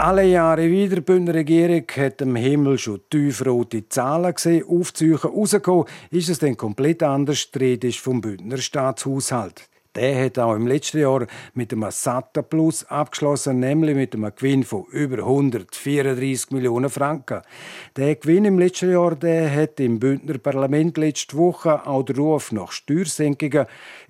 Alle 0.00 0.24
Jahre 0.26 0.70
wieder, 0.70 0.94
die 0.94 1.00
Bündner 1.00 1.34
Regierung 1.34 1.82
hat 1.96 2.20
im 2.20 2.36
Himmel 2.36 2.78
schon 2.78 3.00
tiefrote 3.10 3.88
Zahlen 3.88 4.32
gesehen. 4.32 4.64
Aufzüge 4.68 5.26
rausgekommen 5.26 5.86
ist 6.12 6.28
es 6.28 6.38
dann 6.38 6.56
komplett 6.56 7.02
anders. 7.02 7.50
Die 7.50 7.58
Rede 7.58 7.88
ist 7.88 7.98
vom 7.98 8.20
Bündner 8.20 8.58
Staatshaushalt. 8.58 9.68
Der 9.98 10.26
hat 10.26 10.38
auch 10.38 10.54
im 10.54 10.68
letzten 10.68 11.00
Jahr 11.00 11.26
mit 11.54 11.72
einem 11.72 11.90
satten 11.90 12.44
Plus 12.44 12.84
abgeschlossen, 12.84 13.58
nämlich 13.58 13.96
mit 13.96 14.14
einem 14.14 14.32
Gewinn 14.32 14.62
von 14.62 14.84
über 14.92 15.18
134 15.18 16.52
Millionen 16.52 16.88
Franken. 16.88 17.42
Der 17.96 18.14
Gewinn 18.14 18.44
im 18.44 18.60
letzten 18.60 18.92
Jahr 18.92 19.16
der 19.16 19.52
hat 19.52 19.80
im 19.80 19.98
Bündner 19.98 20.38
Parlament 20.38 20.96
letzte 20.98 21.36
Woche 21.36 21.84
auch 21.84 22.04
den 22.04 22.14
Ruf 22.14 22.52
nach 22.52 22.70
Steuersenkungen 22.70 23.66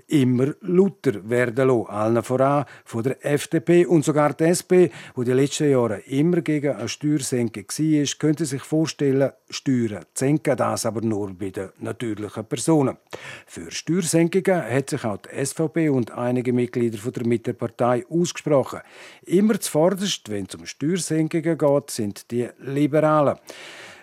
immer 0.08 0.54
lauter 0.60 1.26
werden 1.28 1.68
lassen. 1.68 1.86
Allen 1.88 2.22
voran 2.22 2.66
von 2.84 3.02
der 3.02 3.24
FDP 3.24 3.86
und 3.86 4.04
sogar 4.04 4.34
der 4.34 4.48
SP, 4.52 4.92
wo 5.14 5.22
die 5.22 5.32
letzten 5.32 5.70
Jahre 5.70 6.00
immer 6.00 6.42
gegen 6.42 6.76
eine 6.76 6.88
Steuersenkung 6.88 7.64
war, 7.64 8.06
könnte 8.18 8.44
sich 8.44 8.62
vorstellen, 8.62 9.32
Steuern 9.48 10.04
zu 10.12 10.24
senken, 10.26 10.56
das 10.56 10.84
aber 10.84 11.00
nur 11.00 11.32
bei 11.32 11.48
den 11.48 11.70
natürlichen 11.78 12.44
Personen. 12.44 12.98
Für 13.46 13.70
Steuersenkungen 13.70 14.62
hat 14.62 14.90
sich 14.90 15.04
auch 15.04 15.18
die 15.18 15.44
SVP 15.44 15.77
und 15.86 16.10
einige 16.10 16.52
Mitglieder 16.52 16.98
der 17.10 17.26
Mittepartei 17.26 18.04
ausgesprochen. 18.08 18.80
Immer 19.22 19.60
zuvorderst, 19.60 20.28
wenn 20.30 20.46
es 20.46 20.54
um 20.54 20.66
Steuersenkungen 20.66 21.56
geht, 21.56 21.90
sind 21.90 22.30
die 22.30 22.48
Liberalen. 22.58 23.36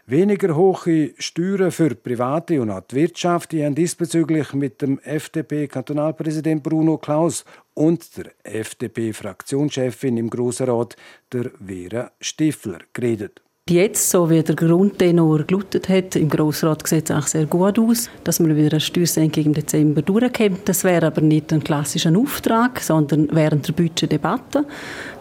Weniger 0.08 0.56
hohe 0.56 1.14
Steuern 1.18 1.72
für 1.72 1.96
Private 1.96 2.62
und 2.62 2.70
auch 2.70 2.82
die 2.82 2.96
Wirtschaft 2.98 3.52
die 3.52 3.66
haben 3.66 3.74
diesbezüglich 3.74 4.54
mit 4.54 4.80
dem 4.84 5.00
FDP-Kantonalpräsident 5.00 6.62
Bruno 6.62 7.00
Klaus 7.00 7.44
und 7.74 8.16
der 8.16 8.32
FDP-Fraktionschefin 8.44 10.18
im 10.18 10.30
Grossen 10.30 10.70
Rat, 10.70 10.96
der 11.32 11.50
Vera 11.66 12.12
Stifler, 12.22 12.82
geredet. 12.94 13.45
Jetzt, 13.68 14.12
so 14.12 14.30
wie 14.30 14.44
der 14.44 14.56
Grundtenor 14.56 15.44
gelautet 15.44 15.90
hat, 15.90 16.16
im 16.16 16.30
Grossrat 16.30 16.88
sieht 16.88 17.10
es 17.10 17.16
auch 17.16 17.26
sehr 17.26 17.48
gut 17.48 17.80
aus, 17.80 18.12
dass 18.24 18.40
wir 18.40 18.56
wieder 18.56 18.74
eine 18.74 18.80
Steuersenkung 18.80 19.46
im 19.46 19.54
Dezember 19.56 20.04
durchkommt. 20.04 20.70
Das 20.70 20.84
wäre 20.84 21.08
aber 21.08 21.22
nicht 21.22 21.52
ein 21.52 21.64
klassischer 21.64 22.16
Auftrag, 22.16 22.80
sondern 22.80 23.28
während 23.32 23.68
der 23.68 23.74
Budgetdebatte. 23.74 24.66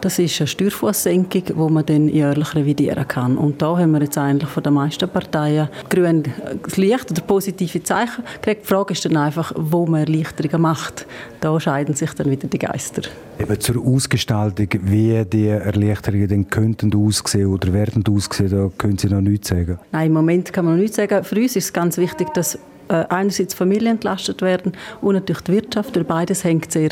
Das 0.03 0.19
ist 0.19 0.39
eine 0.43 0.47
Steuerfusssenkung, 0.47 1.43
die 1.43 1.55
man 1.55 1.87
dann 1.87 2.07
jährlich 2.07 2.55
revidieren 2.55 3.09
kann. 3.09 3.39
Und 3.39 3.63
da 3.63 3.79
haben 3.79 3.93
wir 3.93 4.03
jetzt 4.03 4.19
eigentlich 4.19 4.51
von 4.51 4.63
den 4.63 4.75
meisten 4.75 5.09
Parteien 5.09 5.71
grün 5.89 6.25
das 6.65 6.77
Licht 6.77 7.11
oder 7.13 7.23
positive 7.23 7.83
Zeichen 7.83 8.25
gekriegt. 8.43 8.65
Die 8.65 8.69
Frage 8.69 8.93
ist 8.93 9.07
dann 9.07 9.17
einfach, 9.17 9.55
wo 9.57 9.87
man 9.87 10.01
Erleichterungen 10.01 10.61
macht. 10.61 11.07
Da 11.41 11.59
scheiden 11.59 11.95
sich 11.95 12.13
dann 12.13 12.31
wieder 12.31 12.47
die 12.47 12.59
Geister. 12.59 13.09
Eben 13.39 13.59
zur 13.59 13.83
Ausgestaltung, 13.83 14.69
wie 14.83 15.25
die 15.25 15.49
Erleichterungen 15.49 16.29
dann 16.29 16.51
könnten 16.51 16.95
aussehen 16.95 17.47
oder 17.47 17.73
werden 17.73 18.05
aussehen 18.07 18.34
da 18.39 18.71
können 18.77 18.99
Sie 18.99 19.09
noch 19.09 19.21
nichts 19.21 19.49
sagen? 19.49 19.79
Nein, 19.93 20.09
im 20.09 20.13
Moment 20.13 20.53
kann 20.53 20.65
man 20.65 20.75
noch 20.75 20.81
nichts 20.81 20.97
sagen. 20.97 21.25
Für 21.25 21.37
uns 21.37 21.57
ist 21.57 21.65
es 21.65 21.73
ganz 21.73 21.97
wichtig, 21.97 22.33
dass 22.35 22.59
äh, 22.89 23.05
einerseits 23.09 23.55
Familien 23.55 23.95
entlastet 23.95 24.43
werden 24.43 24.73
und 25.01 25.15
natürlich 25.15 25.43
die 25.43 25.53
Wirtschaft, 25.53 25.97
weil 25.97 26.05
beides 26.05 26.45
hängt 26.45 26.71
sehr 26.71 26.91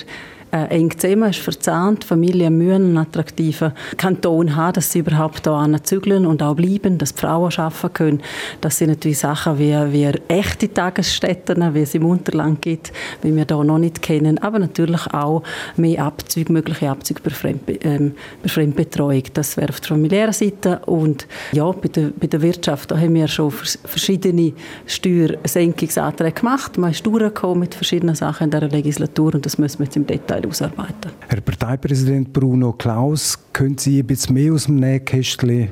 äh, 0.52 0.66
eng 0.66 0.90
zusammen, 0.98 1.30
ist 1.30 1.40
verzahnt. 1.40 2.04
Familien 2.04 2.58
müssen 2.58 2.84
einen 2.84 2.98
attraktiven 2.98 3.72
Kanton 3.96 4.54
haben, 4.54 4.74
dass 4.74 4.92
sie 4.92 4.98
überhaupt 4.98 5.46
hier 5.46 5.84
zügeln 5.84 6.26
und 6.26 6.42
auch 6.42 6.54
bleiben, 6.54 6.98
dass 6.98 7.14
die 7.14 7.20
Frauen 7.20 7.50
arbeiten 7.56 7.92
können. 7.92 8.22
Das 8.60 8.76
sind 8.76 8.90
natürlich 8.90 9.18
Sachen 9.18 9.58
wie, 9.58 9.72
wie 9.92 10.04
echte 10.28 10.72
Tagesstätten, 10.72 11.74
wie 11.74 11.80
es 11.80 11.94
im 11.94 12.04
Unterland 12.04 12.60
gibt, 12.60 12.92
wie 13.22 13.34
wir 13.34 13.46
hier 13.46 13.64
noch 13.64 13.78
nicht 13.78 14.02
kennen, 14.02 14.38
aber 14.38 14.58
natürlich 14.58 15.06
auch 15.12 15.42
mehr 15.76 16.04
Abzüge, 16.04 16.52
mögliche 16.52 16.90
Abzüge 16.90 17.20
bei, 17.22 17.30
Fremdbe 17.30 17.72
ähm, 17.82 18.12
bei 18.42 18.48
Fremdbetreuung. 18.48 19.24
Das 19.32 19.56
wäre 19.56 19.70
auf 19.70 19.80
der 19.80 19.88
familiären 19.88 20.34
Seite 20.34 20.80
und 20.86 21.26
ja, 21.52 21.70
bei 21.72 21.88
der, 21.88 22.10
bei 22.18 22.26
der 22.26 22.42
Wirtschaft, 22.42 22.90
da 22.90 22.98
haben 22.98 23.14
wir 23.14 23.26
schon 23.28 23.50
verschiedene 23.50 24.52
Steuersenkungsanträge 24.86 26.40
gemacht. 26.40 26.76
Man 26.76 26.90
ist 26.90 27.06
durchgekommen 27.06 27.60
mit 27.60 27.74
verschiedenen 27.74 28.14
Sachen 28.14 28.44
in 28.44 28.50
dieser 28.50 28.68
Legislatur 28.68 29.34
und 29.34 29.46
das 29.46 29.56
müssen 29.56 29.78
wir 29.78 29.86
jetzt 29.86 29.96
im 29.96 30.06
Detail 30.06 30.41
ausarbeiten. 30.46 31.12
Herr 31.28 31.40
Parteipräsident 31.40 32.32
Bruno 32.32 32.72
Klaus, 32.72 33.38
können 33.52 33.78
Sie 33.78 34.00
ein 34.00 34.06
bisschen 34.06 34.34
mehr 34.34 34.52
aus 34.52 34.66
dem 34.66 34.76
Nähkästchen 34.76 35.70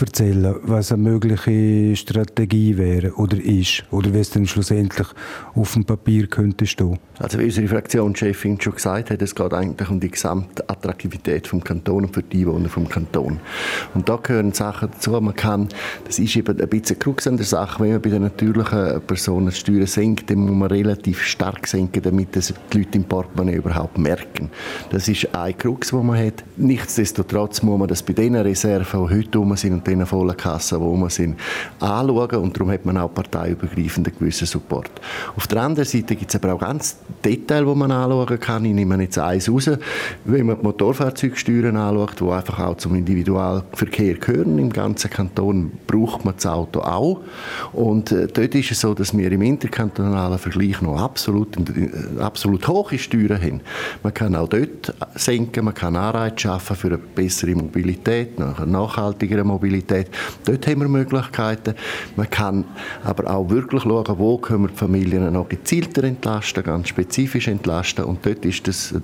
erzählen, 0.00 0.54
was 0.62 0.92
eine 0.92 1.02
mögliche 1.02 1.96
Strategie 1.96 2.76
wäre 2.76 3.12
oder 3.14 3.36
ist 3.36 3.84
oder 3.90 4.12
wie 4.12 4.18
es 4.18 4.30
dann 4.30 4.46
schlussendlich 4.46 5.06
auf 5.54 5.72
dem 5.74 5.84
Papier 5.84 6.26
könnte 6.26 6.66
stehen? 6.66 6.98
Also 7.18 7.38
wie 7.38 7.44
unsere 7.44 7.68
Fraktionschefin 7.68 8.60
schon 8.60 8.74
gesagt 8.74 9.10
hat, 9.10 9.22
es 9.22 9.34
geht 9.34 9.52
eigentlich 9.52 9.88
um 9.90 9.98
die 9.98 10.10
gesamte 10.10 10.68
Attraktivität 10.68 11.46
vom 11.46 11.64
Kanton 11.64 12.04
und 12.04 12.14
für 12.14 12.22
die 12.22 12.40
Einwohner 12.40 12.68
vom 12.68 12.88
Kanton. 12.88 13.40
Und 13.94 14.08
da 14.08 14.16
gehören 14.16 14.52
Sachen 14.52 14.90
dazu, 14.92 15.20
man 15.20 15.34
kann, 15.34 15.68
das 16.04 16.18
ist 16.18 16.36
eben 16.36 16.60
ein 16.60 16.68
bisschen 16.68 16.98
Krux 16.98 17.26
an 17.26 17.36
der 17.36 17.46
Sache, 17.46 17.82
wenn 17.82 17.92
man 17.92 18.02
bei 18.02 18.10
den 18.10 18.22
natürlichen 18.22 19.00
Personen 19.02 19.50
Steuern 19.50 19.86
senkt, 19.86 20.30
dann 20.30 20.38
muss 20.38 20.54
man 20.54 20.68
relativ 20.68 21.22
stark 21.22 21.66
senken, 21.66 22.02
damit 22.02 22.36
das 22.36 22.54
die 22.72 22.78
Leute 22.78 22.98
im 22.98 23.04
Portemonnaie 23.04 23.56
überhaupt 23.56 23.98
merken. 23.98 24.50
Das 24.90 25.08
ist 25.08 25.34
ein 25.34 25.56
Krux, 25.58 25.90
den 25.90 26.06
man 26.06 26.18
hat. 26.18 26.44
Nichtsdestotrotz 26.56 27.62
muss 27.62 27.78
man 27.78 27.88
das 27.88 28.02
bei 28.02 28.12
den 28.12 28.36
Reserven, 28.36 29.08
die 29.08 29.16
heute 29.16 29.38
rum 29.38 29.56
sind 29.56 29.77
und 29.78 29.86
den 29.86 30.04
vollen 30.06 30.36
Kassen, 30.36 30.78
die 30.78 30.84
rum 30.84 31.08
sind, 31.08 31.38
anschauen 31.80 32.36
und 32.36 32.56
darum 32.56 32.70
hat 32.70 32.84
man 32.84 32.96
auch 32.98 33.12
parteiübergreifend 33.12 34.08
einen 34.08 34.18
gewissen 34.18 34.46
Support. 34.46 34.90
Auf 35.36 35.46
der 35.46 35.62
anderen 35.62 35.88
Seite 35.88 36.16
gibt 36.16 36.34
es 36.34 36.40
aber 36.40 36.54
auch 36.54 36.60
ganz 36.60 36.96
Detail, 37.24 37.64
die 37.64 37.74
man 37.74 37.90
anschauen 37.90 38.40
kann. 38.40 38.64
Ich 38.64 38.74
nehme 38.74 39.00
jetzt 39.02 39.18
eins 39.18 39.50
raus. 39.50 39.70
Wenn 40.24 40.46
man 40.46 40.58
die 40.58 40.64
Motorfahrzeugsteuern 40.64 41.76
anschaut, 41.76 42.20
die 42.20 42.28
einfach 42.28 42.58
auch 42.58 42.76
zum 42.76 42.94
Individualverkehr 42.94 44.14
gehören 44.14 44.58
im 44.58 44.72
ganzen 44.72 45.10
Kanton, 45.10 45.72
braucht 45.86 46.24
man 46.24 46.34
das 46.34 46.46
Auto 46.46 46.80
auch. 46.80 47.20
Und 47.72 48.12
äh, 48.12 48.26
dort 48.26 48.54
ist 48.54 48.70
es 48.70 48.80
so, 48.80 48.94
dass 48.94 49.16
wir 49.16 49.30
im 49.30 49.42
interkantonalen 49.42 50.38
Vergleich 50.38 50.80
noch 50.82 51.00
absolut, 51.00 51.56
äh, 51.56 52.20
absolut 52.20 52.66
hohe 52.66 52.98
Steuern 52.98 53.40
haben. 53.40 53.60
Man 54.02 54.14
kann 54.14 54.34
auch 54.34 54.48
dort 54.48 54.94
senken, 55.14 55.64
man 55.64 55.74
kann 55.74 55.96
Anreize 55.96 56.38
schaffen 56.38 56.76
für 56.76 56.88
eine 56.88 56.98
bessere 56.98 57.54
Mobilität, 57.54 58.40
eine 58.40 58.66
nachhaltigere 58.66 59.44
Mobilität. 59.44 59.67
Dort 60.44 60.66
haben 60.66 60.80
wir 60.80 60.88
Möglichkeiten. 60.88 61.74
Man 62.16 62.30
kann 62.30 62.64
aber 63.04 63.30
auch 63.30 63.48
wirklich 63.50 63.82
schauen, 63.82 64.18
wo 64.18 64.38
können 64.38 64.62
wir 64.62 64.68
die 64.68 64.76
Familien 64.76 65.32
noch 65.32 65.48
gezielter 65.48 66.04
entlasten, 66.04 66.62
ganz 66.62 66.88
spezifisch 66.88 67.48
entlasten. 67.48 68.04
Und 68.04 68.24
dort, 68.24 68.44
das, 68.44 68.94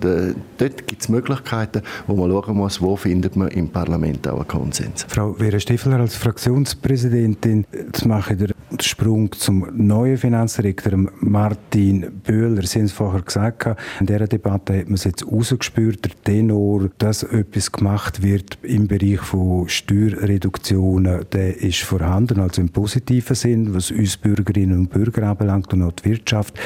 dort 0.58 0.86
gibt 0.86 1.02
es 1.02 1.08
Möglichkeiten, 1.08 1.82
wo 2.06 2.16
man 2.16 2.30
schauen 2.30 2.56
muss, 2.56 2.80
wo 2.80 2.96
findet 2.96 3.36
man 3.36 3.48
im 3.48 3.68
Parlament 3.68 4.26
auch 4.28 4.36
einen 4.36 4.48
Konsens. 4.48 5.06
Frau 5.08 5.34
Vera 5.34 5.58
Stiefler, 5.58 6.00
als 6.00 6.16
Fraktionspräsidentin, 6.16 7.66
jetzt 7.72 8.06
mache 8.06 8.34
ich 8.34 8.53
Sprung 8.80 9.32
zum 9.32 9.66
neuen 9.72 10.16
Finanzdirektor 10.16 10.92
Martin 11.20 12.20
Böhler. 12.24 12.62
Sie 12.62 12.78
haben 12.78 12.86
es 12.86 12.92
vorher 12.92 13.22
gesagt, 13.22 13.66
in 14.00 14.06
dieser 14.06 14.26
Debatte 14.26 14.78
hat 14.78 14.86
man 14.86 14.94
es 14.94 15.04
jetzt 15.04 15.26
rausgespürt, 15.26 16.04
der 16.04 16.12
Tenor, 16.24 16.90
dass 16.98 17.22
etwas 17.22 17.70
gemacht 17.72 18.22
wird 18.22 18.58
im 18.62 18.88
Bereich 18.88 19.20
von 19.20 19.68
Steuerreduktionen, 19.68 21.24
der 21.32 21.60
ist 21.62 21.82
vorhanden, 21.82 22.40
also 22.40 22.60
im 22.60 22.68
positiven 22.68 23.36
Sinn, 23.36 23.74
was 23.74 23.90
uns 23.90 24.16
Bürgerinnen 24.16 24.78
und 24.78 24.90
Bürger 24.90 25.28
anbelangt 25.28 25.72
und 25.72 25.82
auch 25.82 25.92
die 25.92 26.10
Wirtschaft. 26.10 26.58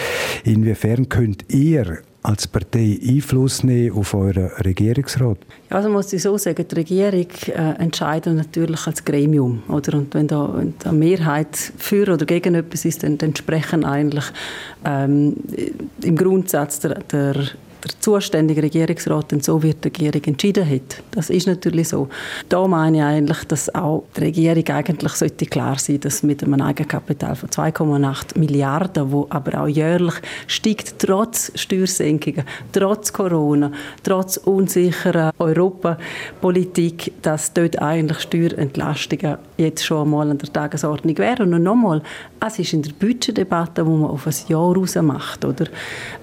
Inwiefern 0.44 1.08
könnt 1.08 1.52
ihr 1.52 1.98
als 2.22 2.46
Partei 2.46 2.98
Einfluss 3.06 3.62
nehmen 3.62 3.96
auf 3.96 4.14
euren 4.14 4.48
Regierungsrat? 4.64 5.38
Ja, 5.70 5.76
also 5.76 5.88
muss 5.88 6.12
ich 6.12 6.22
so 6.22 6.36
sagen, 6.36 6.66
die 6.68 6.74
Regierung 6.74 7.26
äh, 7.46 7.74
entscheidet 7.78 8.34
natürlich 8.34 8.86
als 8.86 9.04
Gremium. 9.04 9.62
Oder? 9.68 9.98
Und 9.98 10.14
wenn 10.14 10.26
da, 10.26 10.52
wenn 10.54 10.98
Mehrheit 10.98 11.56
für 11.76 12.12
oder 12.12 12.26
gegen 12.26 12.54
etwas 12.54 12.84
ist, 12.84 13.02
dann, 13.02 13.18
dann 13.18 13.34
sprechen 13.36 13.84
eigentlich 13.84 14.24
ähm, 14.84 15.36
im 16.02 16.16
Grundsatz 16.16 16.80
der, 16.80 16.94
der 17.00 17.34
der 17.84 18.00
zuständige 18.00 18.62
Regierungsrat 18.62 19.32
dann 19.32 19.40
so 19.40 19.62
wird 19.62 19.84
die 19.84 19.88
Regierung 19.88 20.22
entschieden 20.24 20.68
hat. 20.68 21.02
Das 21.12 21.30
ist 21.30 21.46
natürlich 21.46 21.88
so. 21.88 22.08
Da 22.48 22.66
meine 22.66 22.98
ich 22.98 23.02
eigentlich, 23.02 23.44
dass 23.44 23.72
auch 23.74 24.04
die 24.16 24.24
Regierung 24.24 24.66
eigentlich 24.68 25.12
sollte 25.12 25.46
klar 25.46 25.78
sein, 25.78 26.00
dass 26.00 26.22
mit 26.22 26.42
einem 26.42 26.60
Eigenkapital 26.60 27.36
von 27.36 27.48
2,8 27.48 28.38
Milliarden, 28.38 29.12
wo 29.12 29.26
aber 29.30 29.62
auch 29.62 29.68
jährlich 29.68 30.14
steigt, 30.46 30.98
trotz 30.98 31.52
Steuersenkungen, 31.54 32.44
trotz 32.72 33.12
Corona, 33.12 33.70
trotz 34.02 34.38
unsicherer 34.38 35.32
Europapolitik, 35.38 37.12
dass 37.22 37.52
dort 37.52 37.80
eigentlich 37.80 38.20
Steuerentlastungen 38.20 39.38
jetzt 39.56 39.84
schon 39.84 40.02
einmal 40.02 40.30
an 40.30 40.38
der 40.38 40.52
Tagesordnung 40.52 41.16
wären. 41.18 41.54
Und 41.54 41.62
nochmal, 41.62 42.02
es 42.44 42.58
ist 42.58 42.72
in 42.72 42.82
der 42.82 42.92
Budgetdebatte, 42.92 43.86
wo 43.86 43.96
man 43.96 44.10
auf 44.10 44.26
ein 44.26 44.34
Jahr 44.48 44.74
raus 44.74 44.96
macht. 44.96 45.44
Oder? 45.44 45.66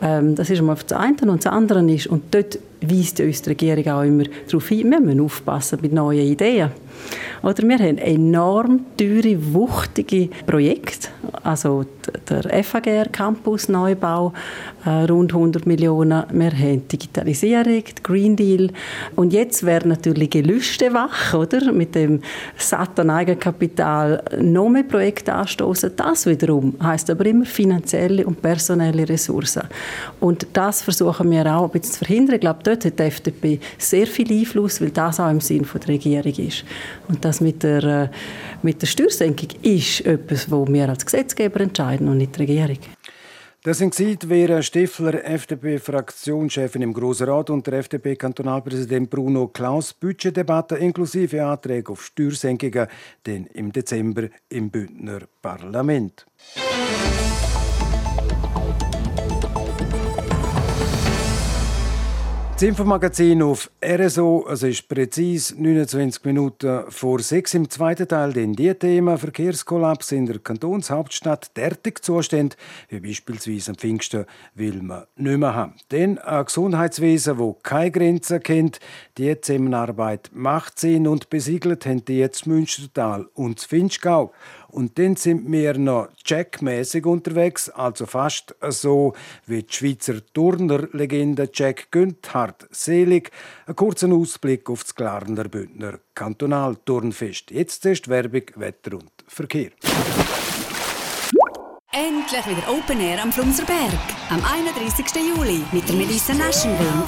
Ähm, 0.02 0.36
das 0.36 0.50
ist 0.50 0.60
einmal 0.60 0.74
auf 0.74 0.84
das 0.84 0.98
eine. 0.98 1.16
Und 1.32 1.45
das 1.46 1.54
andere 1.54 1.92
ist, 1.92 2.08
und 2.08 2.24
dort 2.34 2.60
weist 2.82 3.20
uns 3.20 3.42
die 3.42 3.50
Regierung 3.50 3.88
auch 3.88 4.04
immer 4.04 4.24
darauf 4.48 4.68
hin, 4.68 4.90
wir 4.90 5.00
müssen 5.00 5.22
aufpassen 5.22 5.80
mit 5.82 5.94
neuen 5.94 6.26
Ideen. 6.26 6.72
Oder 7.44 7.64
wir 7.68 7.78
haben 7.78 7.98
enorm 7.98 8.86
teure, 8.98 9.54
wuchtige 9.54 10.30
Projekte, 10.48 11.10
also 11.44 11.86
der 12.30 12.64
FAGR 12.64 13.06
Campus 13.10 13.70
Neubau, 13.70 14.34
äh, 14.86 15.06
rund 15.06 15.34
100 15.34 15.66
Millionen. 15.66 16.24
Wir 16.32 16.52
haben 16.52 16.88
Digitalisierung, 16.88 17.84
Green 18.04 18.36
Deal 18.36 18.70
und 19.16 19.34
jetzt 19.34 19.66
werden 19.66 19.90
natürlich 19.90 20.30
Gelüste 20.30 20.94
wach, 20.94 21.34
oder? 21.34 21.72
Mit 21.72 21.96
dem 21.96 22.22
satten 22.58 23.10
Eigenkapital 23.10 24.24
noch 24.40 24.70
mehr 24.70 24.84
Projekte 24.84 25.34
anstoßen. 25.34 25.92
Das 25.96 26.26
wiederum 26.26 26.76
heißt 26.82 27.10
aber 27.10 27.26
immer 27.26 27.46
finanzielle 27.46 28.26
und 28.26 28.42
personelle 28.42 29.08
Ressourcen. 29.08 29.64
Und 30.20 30.48
das 30.54 30.82
versuchen 30.82 31.30
wir 31.32 31.46
auch 31.46 31.66
ein 31.66 31.70
bisschen 31.72 31.94
zu 31.94 32.06
verhindern. 32.06 32.36
Ich 32.36 32.42
glaube, 32.42 32.60
dort 32.64 32.86
hat 32.86 33.00
die 33.00 33.04
FDP 33.04 33.60
sehr 33.78 34.08
viel 34.08 34.32
Einfluss, 34.32 34.82
weil 34.82 34.92
das 34.92 35.20
auch 35.20 35.30
im 35.30 35.42
Sinn 35.42 35.66
der 35.74 35.88
Regierung 35.88 36.34
ist. 36.34 36.64
Und 37.08 37.24
das 37.26 37.42
mit 37.42 37.64
der, 37.64 37.84
äh, 37.84 38.10
mit 38.62 38.82
der 38.82 38.88
Steuersenkung 38.88 39.50
ist 39.62 40.06
etwas, 40.06 40.50
wo 40.50 40.68
wir 40.68 40.90
als 40.90 41.06
Gesetzgeber 41.06 41.62
entscheiden 41.62 42.08
und 42.08 42.18
nicht 42.18 42.36
die 42.36 42.42
Regierung. 42.42 42.80
Das 43.66 43.80
sind 43.80 43.96
Vera 43.96 44.62
Stiffler, 44.62 45.26
FDP-Fraktionschefin 45.26 46.84
im 46.84 46.94
Grossen 46.94 47.28
Rat 47.28 47.50
und 47.50 47.66
der 47.66 47.80
FDP-Kantonalpräsident 47.80 49.10
Bruno 49.10 49.48
Klaus. 49.48 49.92
Budgetdebatte 49.92 50.76
inklusive 50.76 51.44
Anträge 51.44 51.92
auf 51.92 52.06
Steuersenkungen, 52.06 52.86
denn 53.26 53.48
im 53.48 53.72
Dezember 53.72 54.30
im 54.50 54.70
Bündner 54.70 55.22
Parlament. 55.42 56.28
Das 62.56 62.64
Infomagazin 62.64 63.42
auf 63.42 63.70
RSO, 63.84 64.48
es 64.50 64.64
ist 64.64 64.88
präzise 64.88 65.62
29 65.62 66.24
Minuten 66.24 66.86
vor 66.88 67.20
6 67.20 67.54
im 67.54 67.70
zweiten 67.70 68.08
Teil, 68.08 68.32
denn 68.32 68.54
die 68.54 68.74
Themen 68.74 69.18
Verkehrskollaps 69.18 70.14
in 70.14 70.26
der 70.26 70.40
Kantonshauptstadt 70.40 71.58
derartig 71.58 72.02
Zustände, 72.02 72.56
wie 72.88 73.02
beispielsweise 73.02 73.72
am 73.72 73.76
Pfingsten, 73.76 74.26
will 74.54 74.82
man 74.82 75.04
nicht 75.18 75.38
mehr 75.38 75.54
haben. 75.54 75.74
Denn 75.92 76.18
ein 76.18 76.46
Gesundheitswesen, 76.46 77.38
das 77.38 77.56
keine 77.62 77.92
Grenzen 77.92 78.42
kennt, 78.42 78.80
die 79.18 79.42
Zusammenarbeit 79.42 80.30
macht 80.34 80.80
Sinn 80.80 81.10
und 81.10 81.30
besiegelt 81.30 81.86
haben 81.86 82.06
die 82.06 82.20
jetzt 82.20 82.48
Münstertal 82.48 83.28
und 83.34 83.60
Finchgau. 83.60 84.32
Und 84.76 85.00
dann 85.00 85.16
sind 85.16 85.50
wir 85.50 85.78
noch 85.78 86.10
Jack-mäßig 86.26 87.06
unterwegs, 87.06 87.70
also 87.70 88.06
fast 88.06 88.54
so 88.68 89.14
wie 89.46 89.64
die 89.64 89.74
Schweizer 89.74 90.16
Turnerlegende 90.34 91.50
Jack 91.54 91.92
Günthard 91.92 92.68
Selig. 92.72 93.32
Ein 93.68 93.78
kurzer 93.78 94.12
Ausblick 94.12 94.70
auf 94.70 94.84
das 94.84 94.94
Glarner 94.94 95.46
Bündner 95.46 96.00
Kantonalturnfest. 96.14 97.52
Jetzt 97.52 97.86
ist 97.86 98.10
Werbung, 98.10 98.44
Wetter 98.58 98.96
und 98.96 99.12
Verkehr. 99.26 99.72
Endlich 101.94 102.46
wieder 102.46 102.70
Open 102.70 103.00
Air 103.00 103.24
am 103.24 103.32
Flumserberg. 103.32 103.94
Am 104.30 104.44
31. 104.44 105.06
Juli 105.38 105.62
mit 105.72 105.88
der 105.88 105.96
Melissa 105.96 106.34
Naschenwing. 106.34 107.04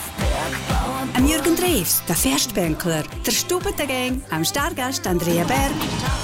Am 1.18 1.28
Jürgen 1.28 1.58
Drews, 1.58 2.02
der 2.08 2.16
Festbänkler, 2.16 3.04
der 3.26 3.32
Stubbentegang, 3.32 4.22
am 4.30 4.46
Stargast 4.46 5.06
Andrea 5.06 5.44
Berg 5.44 6.17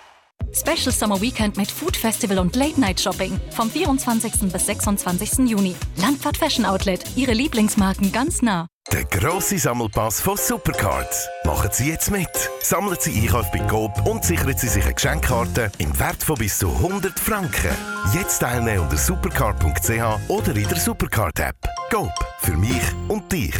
Special 0.52 0.92
Summer 0.92 1.20
Weekend 1.20 1.56
mit 1.56 1.70
Food 1.70 1.96
Festival 1.96 2.38
und 2.38 2.56
Late 2.56 2.80
Night 2.80 3.00
Shopping 3.00 3.40
vom 3.50 3.70
24. 3.70 4.52
bis 4.52 4.66
26. 4.66 5.48
Juni. 5.48 5.74
Landfahrt 5.96 6.36
Fashion 6.36 6.64
Outlet, 6.64 7.04
Ihre 7.16 7.32
Lieblingsmarken 7.32 8.12
ganz 8.12 8.42
nah. 8.42 8.66
Der 8.92 9.04
grosse 9.04 9.58
Sammelpass 9.58 10.20
von 10.20 10.36
Supercards. 10.36 11.28
Machen 11.44 11.70
Sie 11.72 11.88
jetzt 11.90 12.10
mit. 12.10 12.28
Sammeln 12.60 12.96
Sie 12.98 13.20
Einkauf 13.20 13.50
bei 13.52 13.60
Coop 13.60 13.92
und 14.06 14.24
sichern 14.24 14.56
Sie 14.56 14.68
sich 14.68 14.84
eine 14.84 14.94
Geschenkkarte 14.94 15.70
im 15.78 15.96
Wert 15.98 16.22
von 16.22 16.36
bis 16.36 16.58
zu 16.58 16.68
100 16.68 17.18
Franken. 17.18 17.76
Jetzt 18.14 18.40
teilnehmen 18.40 18.80
unter 18.80 18.96
supercard.ch 18.96 20.28
oder 20.28 20.56
in 20.56 20.68
der 20.68 20.78
Supercard-App. 20.78 21.56
Coop. 21.90 22.12
Für 22.40 22.56
mich 22.56 22.82
und 23.08 23.30
dich. 23.30 23.54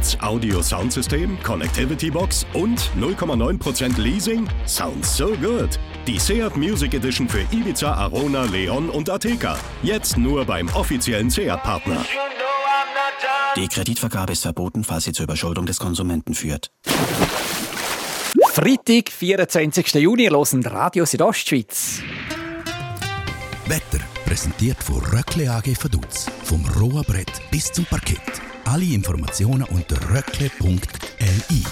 Beats 0.00 0.18
Audio 0.22 0.62
Soundsystem, 0.62 1.38
Connectivity 1.42 2.10
Box 2.10 2.46
und 2.54 2.80
0,9% 2.98 4.00
Leasing? 4.00 4.48
Sounds 4.64 5.14
so 5.14 5.36
good! 5.36 5.78
Die 6.06 6.18
Seat 6.18 6.56
Music 6.56 6.94
Edition 6.94 7.28
für 7.28 7.42
Ibiza, 7.52 7.92
Arona, 7.92 8.44
Leon 8.44 8.88
und 8.88 9.10
Ateca. 9.10 9.58
Jetzt 9.82 10.16
nur 10.16 10.46
beim 10.46 10.68
offiziellen 10.70 11.28
Seat-Partner. 11.28 12.02
Die 13.56 13.68
Kreditvergabe 13.68 14.32
ist 14.32 14.40
verboten, 14.40 14.84
falls 14.84 15.04
sie 15.04 15.12
zur 15.12 15.24
Überschuldung 15.24 15.66
des 15.66 15.78
Konsumenten 15.78 16.32
führt. 16.32 16.70
Freitag, 18.54 19.10
24. 19.10 19.96
Juni, 19.96 20.28
hören 20.28 20.64
Radio 20.64 21.04
Südostschweiz. 21.04 22.00
Wetter 23.66 24.02
präsentiert 24.24 24.82
von 24.82 25.04
Röckle 25.04 25.50
AG 25.50 25.76
Vaduz. 25.78 26.24
Vom 26.44 26.64
rohen 26.80 27.04
Brett 27.04 27.32
bis 27.50 27.70
zum 27.70 27.84
Parkett. 27.84 28.49
Alle 28.64 28.84
Informationen 28.94 29.66
unter 29.70 29.96
röckle.li. 29.96 31.64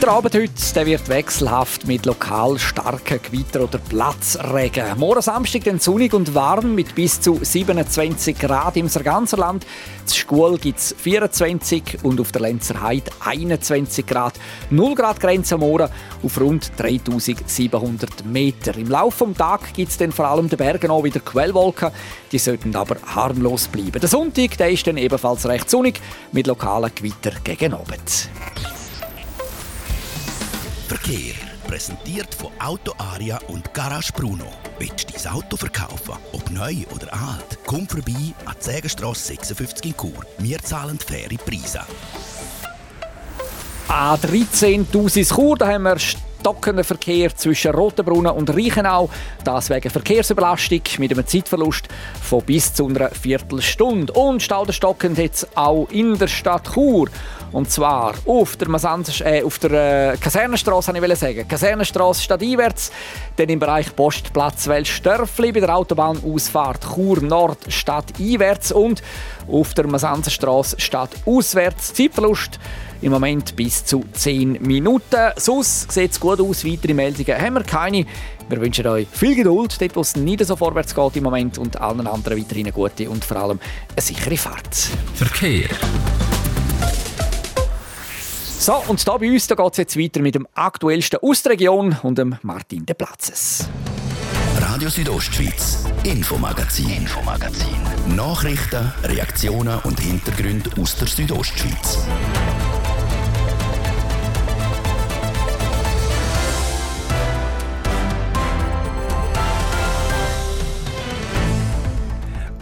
Der 0.00 0.08
Abend 0.10 0.34
heute 0.34 0.74
der 0.74 0.86
wird 0.86 1.08
wechselhaft 1.08 1.86
mit 1.86 2.04
lokal 2.04 2.58
starken 2.58 3.20
Gewitter 3.22 3.64
oder 3.64 3.78
Platzregen. 3.78 4.98
Morgen 4.98 5.22
Samstag 5.22 5.64
dann 5.64 5.78
sonnig 5.78 6.12
und 6.12 6.34
warm 6.34 6.74
mit 6.74 6.94
bis 6.94 7.20
zu 7.20 7.38
27 7.42 8.38
Grad 8.38 8.76
im 8.76 8.88
ganzen 8.88 9.38
Land. 9.38 9.66
Zur 10.04 10.16
Schule 10.16 10.58
gibt 10.58 10.78
es 10.78 10.94
24 10.98 11.98
und 12.02 12.20
auf 12.20 12.32
der 12.32 12.42
Lenzer 12.42 12.82
Heide 12.82 13.10
21 13.20 14.06
Grad. 14.06 14.34
0 14.70 14.94
Grad 14.94 15.20
Grenze 15.20 15.54
am 15.54 15.60
Morgen 15.60 15.88
auf 16.22 16.40
rund 16.40 16.72
3700 16.76 18.26
Meter. 18.26 18.76
Im 18.76 18.90
Laufe 18.90 19.26
des 19.26 19.36
Tages 19.36 19.72
gibt 19.74 19.90
es 19.90 19.98
dann 19.98 20.12
vor 20.12 20.26
allem 20.26 20.48
den 20.48 20.58
Bergen 20.58 20.90
auch 20.90 21.04
wieder 21.04 21.20
Quellwolken. 21.20 21.90
Die 22.32 22.38
sollten 22.38 22.74
aber 22.76 22.96
harmlos 23.06 23.68
bleiben. 23.68 24.00
Der 24.00 24.08
Sonntag 24.08 24.58
der 24.58 24.70
ist 24.70 24.86
dann 24.86 24.96
ebenfalls 24.96 25.46
recht 25.46 25.70
sonnig 25.70 26.00
mit 26.32 26.46
lokalen 26.46 26.90
Gewitter 26.94 27.32
gegen 27.42 27.74
Abend. 27.74 28.28
Verkehr. 30.94 31.34
Präsentiert 31.66 32.32
von 32.32 32.52
Auto 32.60 32.92
Aria 32.98 33.40
und 33.48 33.74
Garage 33.74 34.12
Bruno. 34.12 34.46
Willst 34.78 35.08
du 35.10 35.12
dein 35.12 35.32
Auto 35.32 35.56
verkaufen? 35.56 36.14
Ob 36.30 36.48
neu 36.52 36.84
oder 36.94 37.12
alt? 37.12 37.58
Komm 37.66 37.88
vorbei 37.88 38.12
an 38.44 38.54
die 38.60 38.64
Sägenstrasse 38.64 39.26
56 39.34 39.86
in 39.86 39.96
Chur. 39.96 40.24
Wir 40.38 40.58
zahlen 40.60 41.00
faire 41.00 41.36
Preise. 41.44 41.80
A13 43.88 44.86
Chur, 45.34 45.56
da 45.58 45.66
haben 45.66 45.82
wir 45.82 45.98
stockender 46.44 46.84
Verkehr 46.84 47.34
zwischen 47.34 47.74
Rotenbrunnen 47.74 48.30
und 48.32 48.50
Reichenau. 48.50 49.08
Das 49.44 49.70
wegen 49.70 49.88
Verkehrsüberlastung 49.88 50.82
mit 50.98 51.10
einem 51.10 51.26
Zeitverlust 51.26 51.88
von 52.20 52.42
bis 52.42 52.74
zu 52.74 52.86
einer 52.86 53.08
Viertelstunde. 53.08 54.12
Und 54.12 54.42
stauderstockend 54.42 55.16
jetzt 55.16 55.48
auch 55.56 55.88
in 55.90 56.18
der 56.18 56.28
Stadt 56.28 56.74
Chur. 56.74 57.08
Und 57.52 57.70
zwar 57.70 58.12
auf 58.26 58.56
der, 58.56 58.68
Masans 58.68 59.22
äh, 59.22 59.42
auf 59.42 59.58
der 59.58 60.12
äh, 60.12 60.16
Kasernenstraße, 60.18 60.92
ich 60.94 61.00
will 61.00 61.16
sagen. 61.16 61.48
Kasernenstraße 61.48 62.20
stadteinwärts, 62.20 62.90
dann 63.36 63.48
im 63.48 63.58
Bereich 63.58 63.96
Postplatz 63.96 64.66
Welsdörfli 64.66 65.50
bei 65.50 65.60
der 65.60 65.74
Autobahnausfahrt 65.74 66.84
Chur 66.94 67.22
Nord 67.22 67.58
stadteinwärts 67.68 68.70
und 68.70 69.02
auf 69.50 69.72
der 69.72 69.86
Masanzenstraße 69.86 70.78
stadtauswärts. 70.78 71.94
Zeitverlust 71.94 72.58
im 73.04 73.12
Moment 73.12 73.54
bis 73.54 73.84
zu 73.84 74.02
10 74.12 74.62
Minuten. 74.62 75.32
Sonst 75.36 75.92
sieht 75.92 76.12
es 76.12 76.18
gut 76.18 76.40
aus. 76.40 76.64
Weitere 76.64 76.94
Meldungen 76.94 77.38
haben 77.38 77.54
wir 77.54 77.62
keine. 77.62 78.06
Wir 78.48 78.60
wünschen 78.60 78.86
euch 78.86 79.06
viel 79.12 79.34
Geduld, 79.36 79.78
dort 79.78 79.96
wo 79.96 80.00
es 80.00 80.16
nicht 80.16 80.44
so 80.44 80.56
vorwärts 80.56 80.94
geht 80.94 81.16
im 81.16 81.24
Moment 81.24 81.58
und 81.58 81.78
allen 81.80 82.06
anderen 82.06 82.38
weiterhin 82.38 82.66
eine 82.66 82.72
gute 82.72 83.10
und 83.10 83.22
vor 83.24 83.36
allem 83.36 83.60
eine 83.92 84.00
sichere 84.00 84.36
Fahrt. 84.38 84.74
Verkehr. 85.14 85.68
So, 88.58 88.82
und 88.88 89.06
da 89.06 89.18
bei 89.18 89.30
uns 89.30 89.46
geht 89.46 89.58
es 89.58 89.76
jetzt 89.76 89.98
weiter 89.98 90.20
mit 90.20 90.34
dem 90.34 90.48
aktuellsten 90.54 91.18
aus 91.20 91.42
der 91.42 91.52
Region 91.52 91.96
und 92.02 92.16
dem 92.16 92.36
Martin 92.40 92.86
de 92.86 92.94
Platzes. 92.94 93.68
Radio 94.60 94.88
Südostschweiz, 94.88 95.84
Infomagazin, 96.04 96.88
Infomagazin. 96.88 97.76
Nachrichten, 98.16 98.92
Reaktionen 99.02 99.78
und 99.80 100.00
Hintergründe 100.00 100.70
aus 100.80 100.96
der 100.96 101.08
Südostschweiz. 101.08 101.98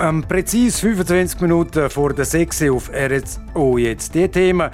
Ähm, 0.02 0.24
präzise 0.24 0.80
25 0.80 1.40
Minuten 1.42 1.88
vor 1.88 2.12
der 2.12 2.24
6 2.24 2.62
auf 2.70 2.90
RSO 2.92 3.78
jetzt 3.78 4.12
die 4.16 4.26
Themen. 4.26 4.68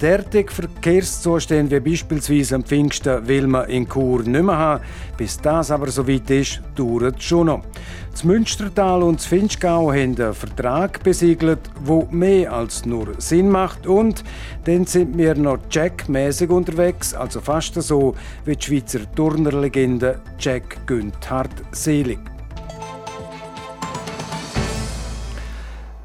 Derartige 0.00 0.50
Verkehrszustände 0.50 1.84
wie 1.84 1.90
beispielsweise 1.90 2.54
am 2.54 2.64
Pfingsten 2.64 3.28
will 3.28 3.46
man 3.46 3.68
in 3.68 3.86
Chur 3.86 4.22
nicht 4.22 4.42
mehr 4.42 4.56
haben. 4.56 4.82
Bis 5.18 5.36
das 5.36 5.70
aber 5.70 5.90
so 5.90 6.08
weit 6.08 6.30
ist, 6.30 6.62
dauert 6.76 7.18
es 7.18 7.24
schon 7.24 7.48
noch. 7.48 7.62
Das 8.10 8.24
Münstertal 8.24 9.02
und 9.02 9.18
das 9.18 9.26
Finchgau 9.26 9.92
haben 9.92 10.18
einen 10.18 10.32
Vertrag 10.32 11.02
besiegelt, 11.02 11.60
der 11.86 12.06
mehr 12.10 12.50
als 12.50 12.86
nur 12.86 13.08
Sinn 13.18 13.50
macht. 13.50 13.86
Und 13.86 14.24
dann 14.64 14.86
sind 14.86 15.18
wir 15.18 15.34
noch 15.34 15.58
Jack-mäßig 15.70 16.48
unterwegs, 16.48 17.12
also 17.12 17.42
fast 17.42 17.74
so 17.74 18.14
wie 18.46 18.56
die 18.56 18.64
Schweizer 18.64 19.00
Turnerlegende 19.14 20.22
Jack 20.38 20.86
Günthard 20.86 21.52
Selig. 21.72 22.39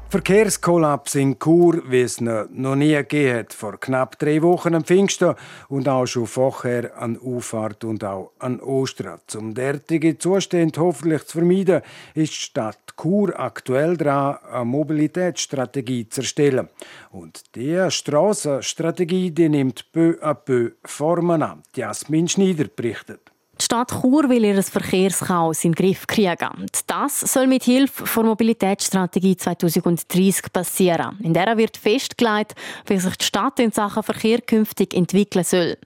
Verkehrskollaps 0.08 1.16
in 1.16 1.36
Chur, 1.36 1.82
wie 1.88 2.02
es 2.02 2.20
noch 2.20 2.76
nie 2.76 2.92
gegeben 2.92 3.38
hat. 3.38 3.52
Vor 3.52 3.76
knapp 3.80 4.16
drei 4.20 4.40
Wochen 4.40 4.76
am 4.76 4.84
Pfingsten 4.84 5.34
und 5.68 5.88
auch 5.88 6.06
schon 6.06 6.28
vorher 6.28 6.96
an 6.96 7.18
Auffahrt 7.18 7.82
und 7.82 8.04
auch 8.04 8.30
an 8.38 8.60
Ostern. 8.60 9.18
Um 9.36 9.52
derartige 9.52 10.16
Zustände 10.16 10.80
hoffentlich 10.80 11.24
zu 11.24 11.38
vermeiden, 11.38 11.82
ist 12.14 12.32
die 12.32 12.36
Stadt 12.36 12.94
Chur 12.96 13.38
aktuell 13.38 13.96
dran, 13.96 14.38
eine 14.48 14.64
Mobilitätsstrategie 14.64 16.08
zu 16.08 16.20
erstellen. 16.20 16.68
Und 17.10 17.42
diese 17.56 17.90
Strassenstrategie 17.90 19.32
die 19.32 19.48
nimmt 19.48 19.92
peu 19.92 20.18
à 20.22 20.34
peu 20.34 20.70
Formen 20.84 21.42
an. 21.42 21.64
Jasmin 21.74 22.28
Schneider 22.28 22.66
berichtet. 22.68 23.32
Die 23.58 23.64
Stadt 23.64 23.90
Chur 23.90 24.28
will 24.28 24.44
ihr 24.44 24.62
Verkehrschaos 24.62 25.64
in 25.64 25.72
den 25.72 25.76
Griff 25.76 26.06
kriegen. 26.06 26.66
Das 26.86 27.20
soll 27.20 27.46
mit 27.46 27.64
Hilfe 27.64 28.04
der 28.04 28.24
Mobilitätsstrategie 28.24 29.36
2030 29.36 30.52
passieren. 30.52 31.18
In 31.22 31.32
der 31.32 31.56
wird 31.56 31.78
festgelegt, 31.78 32.54
wie 32.86 32.98
sich 32.98 33.16
die 33.16 33.24
Stadt 33.24 33.58
in 33.58 33.72
Sachen 33.72 34.02
Verkehr 34.02 34.42
künftig 34.42 34.92
entwickeln 34.92 35.44
soll. 35.44 35.78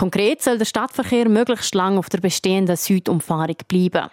Konkret 0.00 0.40
soll 0.40 0.56
der 0.56 0.64
Stadtverkehr 0.64 1.28
möglichst 1.28 1.74
lang 1.74 1.98
auf 1.98 2.08
der 2.08 2.20
bestehenden 2.20 2.76
Südumfahrung 2.76 3.56
bleiben. 3.68 4.08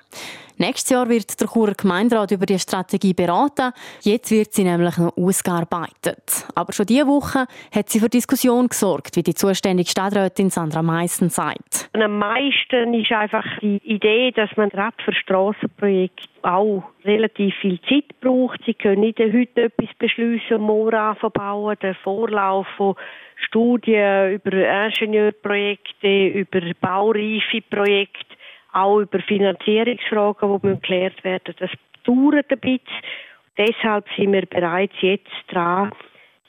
Nächstes 0.57 0.89
Jahr 0.89 1.07
wird 1.07 1.39
der 1.39 1.47
Churer 1.47 1.75
Gemeinderat 1.75 2.31
über 2.31 2.45
die 2.45 2.59
Strategie 2.59 3.13
beraten. 3.13 3.71
Jetzt 4.01 4.29
wird 4.31 4.51
sie 4.51 4.65
nämlich 4.65 4.97
noch 4.97 5.15
ausgearbeitet. 5.15 6.45
Aber 6.55 6.73
schon 6.73 6.87
diese 6.87 7.07
Woche 7.07 7.45
hat 7.73 7.87
sie 7.87 8.01
für 8.01 8.09
Diskussion 8.09 8.67
gesorgt, 8.67 9.15
wie 9.15 9.23
die 9.23 9.33
zuständige 9.33 9.89
Stadträtin 9.89 10.49
Sandra 10.49 10.81
Meissen 10.81 11.29
sagt. 11.29 11.89
Am 11.93 12.19
meisten 12.19 12.93
ist 12.93 13.13
einfach 13.13 13.45
die 13.61 13.77
Idee, 13.85 14.31
dass 14.31 14.49
man 14.57 14.67
gerade 14.67 14.97
für 15.05 15.13
Strassenprojekte 15.13 16.27
auch 16.41 16.83
relativ 17.05 17.55
viel 17.61 17.79
Zeit 17.83 18.19
braucht. 18.19 18.59
Sie 18.65 18.73
können 18.73 18.99
nicht 18.99 19.19
heute 19.19 19.61
etwas 19.61 19.95
beschließen, 19.99 20.59
morgen 20.59 21.15
verbauen. 21.15 21.77
Der 21.81 21.95
Vorlauf 21.95 22.67
von 22.75 22.95
Studien 23.45 24.33
über 24.33 24.51
Ingenieurprojekte, 24.53 26.27
über 26.27 26.61
baureife 26.79 27.61
Projekte 27.69 28.37
auch 28.73 28.99
über 28.99 29.19
Finanzierungsfragen, 29.19 30.59
die 30.61 30.67
geklärt 30.67 31.23
werden 31.23 31.55
Das 31.57 31.71
dauert 32.03 32.51
ein 32.51 32.59
bisschen. 32.59 32.81
Deshalb 33.57 34.05
sind 34.15 34.33
wir 34.33 34.45
bereits 34.45 34.93
jetzt 35.01 35.31
dran, 35.47 35.91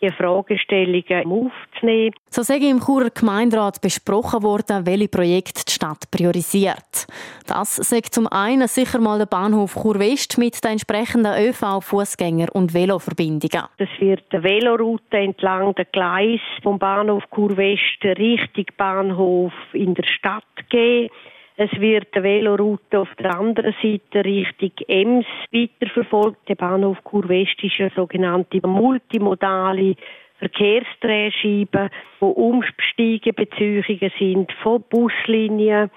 die 0.01 0.11
Fragestellungen 0.11 1.51
aufzunehmen. 1.51 2.15
So 2.31 2.43
sei 2.43 2.57
im 2.59 2.81
Churer 2.81 3.11
Gemeinderat 3.11 3.81
besprochen 3.81 4.43
worden, 4.43 4.87
welche 4.87 5.09
Projekte 5.09 5.65
die 5.67 5.73
Stadt 5.73 6.11
priorisiert. 6.11 7.07
Das 7.47 7.77
sagt 7.77 8.15
zum 8.15 8.27
einen 8.27 8.69
sicher 8.69 9.01
mal 9.01 9.19
der 9.19 9.27
Bahnhof 9.27 9.75
Chur 9.75 9.99
West 9.99 10.39
mit 10.39 10.63
den 10.63 10.73
entsprechenden 10.73 11.33
ÖV, 11.33 11.81
Fußgänger 11.81 12.49
und 12.55 12.75
Veloverbindungen. 12.75 13.67
Es 13.79 13.89
wird 13.99 14.25
eine 14.31 14.43
Veloroute 14.43 15.17
entlang 15.17 15.75
der 15.75 15.87
Gleis 15.87 16.41
vom 16.63 16.79
Bahnhof 16.79 17.25
Chur 17.35 17.57
West 17.57 18.03
Richtung 18.05 18.67
Bahnhof 18.77 19.53
in 19.73 19.95
der 19.95 20.05
Stadt 20.05 20.45
geben. 20.69 21.11
Es 21.61 21.73
wird 21.81 22.07
eine 22.14 22.23
Veloroute 22.23 23.01
auf 23.01 23.09
der 23.18 23.37
anderen 23.37 23.75
Seite 23.83 24.25
Richtung 24.25 24.71
Ems 24.87 25.27
weiterverfolgt. 25.51 26.49
Der 26.49 26.55
Bahnhof 26.55 27.03
Kurwest 27.03 27.57
ist 27.61 27.81
eine 27.81 27.90
sogenannte 27.97 28.64
multimodale 28.64 29.97
Verkehrsdrehscheibe, 30.38 31.90
wo 32.21 32.29
Umsteigebeziehungen 32.29 34.12
sind 34.21 34.53
von 34.62 34.85
Buslinien, 34.88 35.90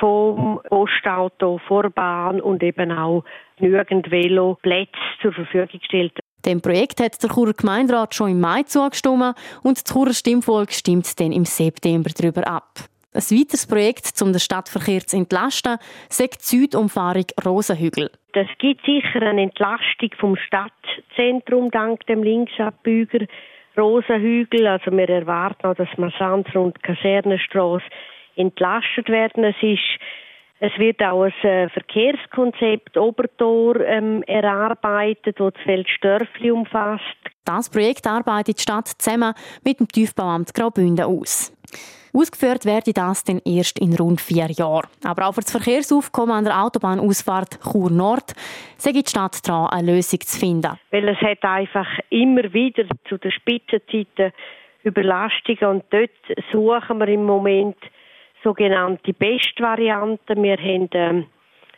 vom 0.00 0.62
Postauto, 0.70 1.60
vor 1.68 1.90
Bahn 1.90 2.40
und 2.40 2.62
eben 2.62 2.90
auch 2.90 3.24
genügend 3.58 4.10
Veloplätze 4.10 4.98
zur 5.20 5.34
Verfügung 5.34 5.80
gestellt. 5.80 6.18
Dem 6.46 6.62
Projekt 6.62 7.02
hat 7.02 7.22
der 7.22 7.28
Churer 7.28 7.52
Gemeinderat 7.52 8.14
schon 8.14 8.30
im 8.30 8.40
Mai 8.40 8.62
zugestimmt 8.62 9.34
und 9.62 9.76
das 9.76 9.84
Churer 9.84 10.14
Stimmvolk 10.14 10.72
stimmt 10.72 11.20
dann 11.20 11.32
im 11.32 11.44
September 11.44 12.08
darüber 12.16 12.48
ab. 12.48 12.88
Ein 13.14 13.22
weiteres 13.22 13.68
Projekt, 13.68 14.20
um 14.22 14.32
den 14.32 14.40
Stadtverkehr 14.40 15.06
zu 15.06 15.16
entlasten, 15.16 15.78
sagt 16.08 16.40
die 16.40 16.56
Südumfahrung 16.56 17.26
Rosenhügel. 17.44 18.10
Das 18.32 18.48
gibt 18.58 18.84
sicher 18.84 19.22
eine 19.22 19.42
Entlastung 19.42 20.10
vom 20.18 20.36
Stadtzentrum 20.36 21.70
dank 21.70 22.04
dem 22.06 22.24
Linksabbüger 22.24 23.26
Rosenhügel. 23.76 24.66
Also 24.66 24.90
wir 24.90 25.08
erwarten 25.08 25.64
auch, 25.64 25.76
dass 25.76 25.96
Massanzer 25.96 26.60
und 26.60 26.82
Kasernenstraße 26.82 27.84
entlastet 28.34 29.08
werden. 29.08 29.44
Es 29.44 29.56
ist 29.62 30.00
es 30.60 30.72
wird 30.78 31.02
auch 31.02 31.24
ein 31.24 31.32
äh, 31.42 31.68
Verkehrskonzept 31.68 32.96
Obertor 32.96 33.80
ähm, 33.80 34.22
erarbeitet, 34.22 35.38
das 35.38 35.52
das 35.52 35.62
Feld 35.62 35.88
Störfli 35.88 36.50
umfasst. 36.50 37.02
Das 37.44 37.68
Projekt 37.68 38.06
arbeitet 38.06 38.58
die 38.58 38.62
Stadt 38.62 38.88
zusammen 38.88 39.34
mit 39.62 39.78
dem 39.78 39.88
Tiefbauamt 39.88 40.54
Graubünden 40.54 41.04
aus. 41.04 41.52
Ausgeführt 42.16 42.64
werde 42.64 42.92
das 42.92 43.24
dann 43.24 43.40
erst 43.44 43.80
in 43.80 43.94
rund 43.96 44.20
vier 44.20 44.46
Jahren. 44.50 44.88
Aber 45.04 45.26
auch 45.26 45.32
für 45.32 45.40
das 45.40 45.50
Verkehrsaufkommen 45.50 46.34
an 46.34 46.44
der 46.44 46.62
Autobahnausfahrt 46.62 47.58
Chur 47.62 47.90
Nord 47.90 48.34
sei 48.76 48.92
die 48.92 49.02
Stadt 49.04 49.46
dran, 49.46 49.66
eine 49.66 49.92
Lösung 49.92 50.20
zu 50.20 50.38
finden. 50.38 50.78
Weil 50.92 51.08
es 51.08 51.18
hat 51.18 51.42
einfach 51.42 51.88
immer 52.10 52.52
wieder 52.52 52.84
zu 53.08 53.18
den 53.18 53.32
Spitzenzeiten 53.32 54.32
Überlastungen 54.84 55.64
und 55.64 55.84
dort 55.90 56.10
suchen 56.52 56.98
wir 56.98 57.08
im 57.08 57.24
Moment 57.24 57.76
sogenannte 58.44 59.12
Bestvarianten. 59.14 60.42
Wir 60.42 60.58
haben 60.58 60.88
ähm, 60.92 61.26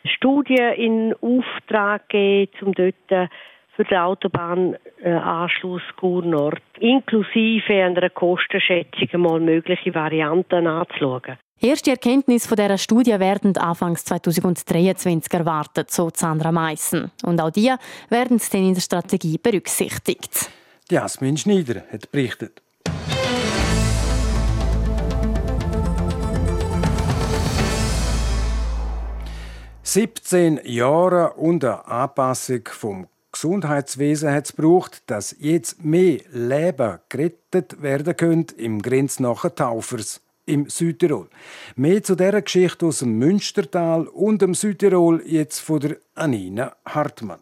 Studien 0.05 0.73
in 0.73 1.15
Auftrag 1.21 2.09
gegeben, 2.09 2.51
um 2.61 2.73
dort 2.73 3.29
für 3.77 3.83
den 3.85 3.97
Autobahnanschluss 3.99 5.83
Gur 5.97 6.25
Nord 6.25 6.61
inklusive 6.79 7.73
einer 7.73 8.09
Kostenschätzung 8.09 9.21
mal 9.21 9.39
mögliche 9.39 9.93
Varianten 9.93 10.67
anzuschauen. 10.67 11.37
Erste 11.59 11.91
Erkenntnisse 11.91 12.47
von 12.47 12.57
dieser 12.57 12.77
Studie 12.77 13.19
werden 13.19 13.55
Anfangs 13.57 14.03
2023 14.05 15.33
erwartet, 15.33 15.89
so 15.89 16.09
Sandra 16.13 16.51
Meissen. 16.51 17.11
Und 17.23 17.41
auch 17.41 17.49
die 17.49 17.73
werden 18.09 18.39
dann 18.51 18.67
in 18.67 18.73
der 18.73 18.81
Strategie 18.81 19.37
berücksichtigt. 19.37 20.51
Jasmin 20.89 21.37
Schneider 21.37 21.83
hat 21.91 22.11
berichtet. 22.11 22.61
17 29.83 30.59
Jahre 30.65 31.33
und 31.33 31.63
eine 31.63 31.87
Anpassung 31.87 32.61
vom 32.65 33.07
Gesundheitswesen 33.31 34.31
hat 34.31 34.45
es 34.45 34.55
gebraucht, 34.55 35.03
dass 35.07 35.35
jetzt 35.39 35.83
mehr 35.83 36.19
Leben 36.31 36.99
gerettet 37.09 37.81
werden 37.81 38.15
können 38.15 38.47
im 38.57 38.81
grenznachen 38.81 39.53
Taufers 39.55 40.21
im 40.45 40.69
Südtirol. 40.69 41.27
Mehr 41.75 42.01
zu 42.03 42.15
dieser 42.15 42.41
Geschichte 42.41 42.85
aus 42.85 42.99
dem 42.99 43.17
Münstertal 43.17 44.07
und 44.07 44.41
dem 44.41 44.53
Südtirol 44.55 45.21
jetzt 45.25 45.59
von 45.59 45.79
der 45.81 45.97
Anina 46.15 46.75
Hartmann. 46.85 47.39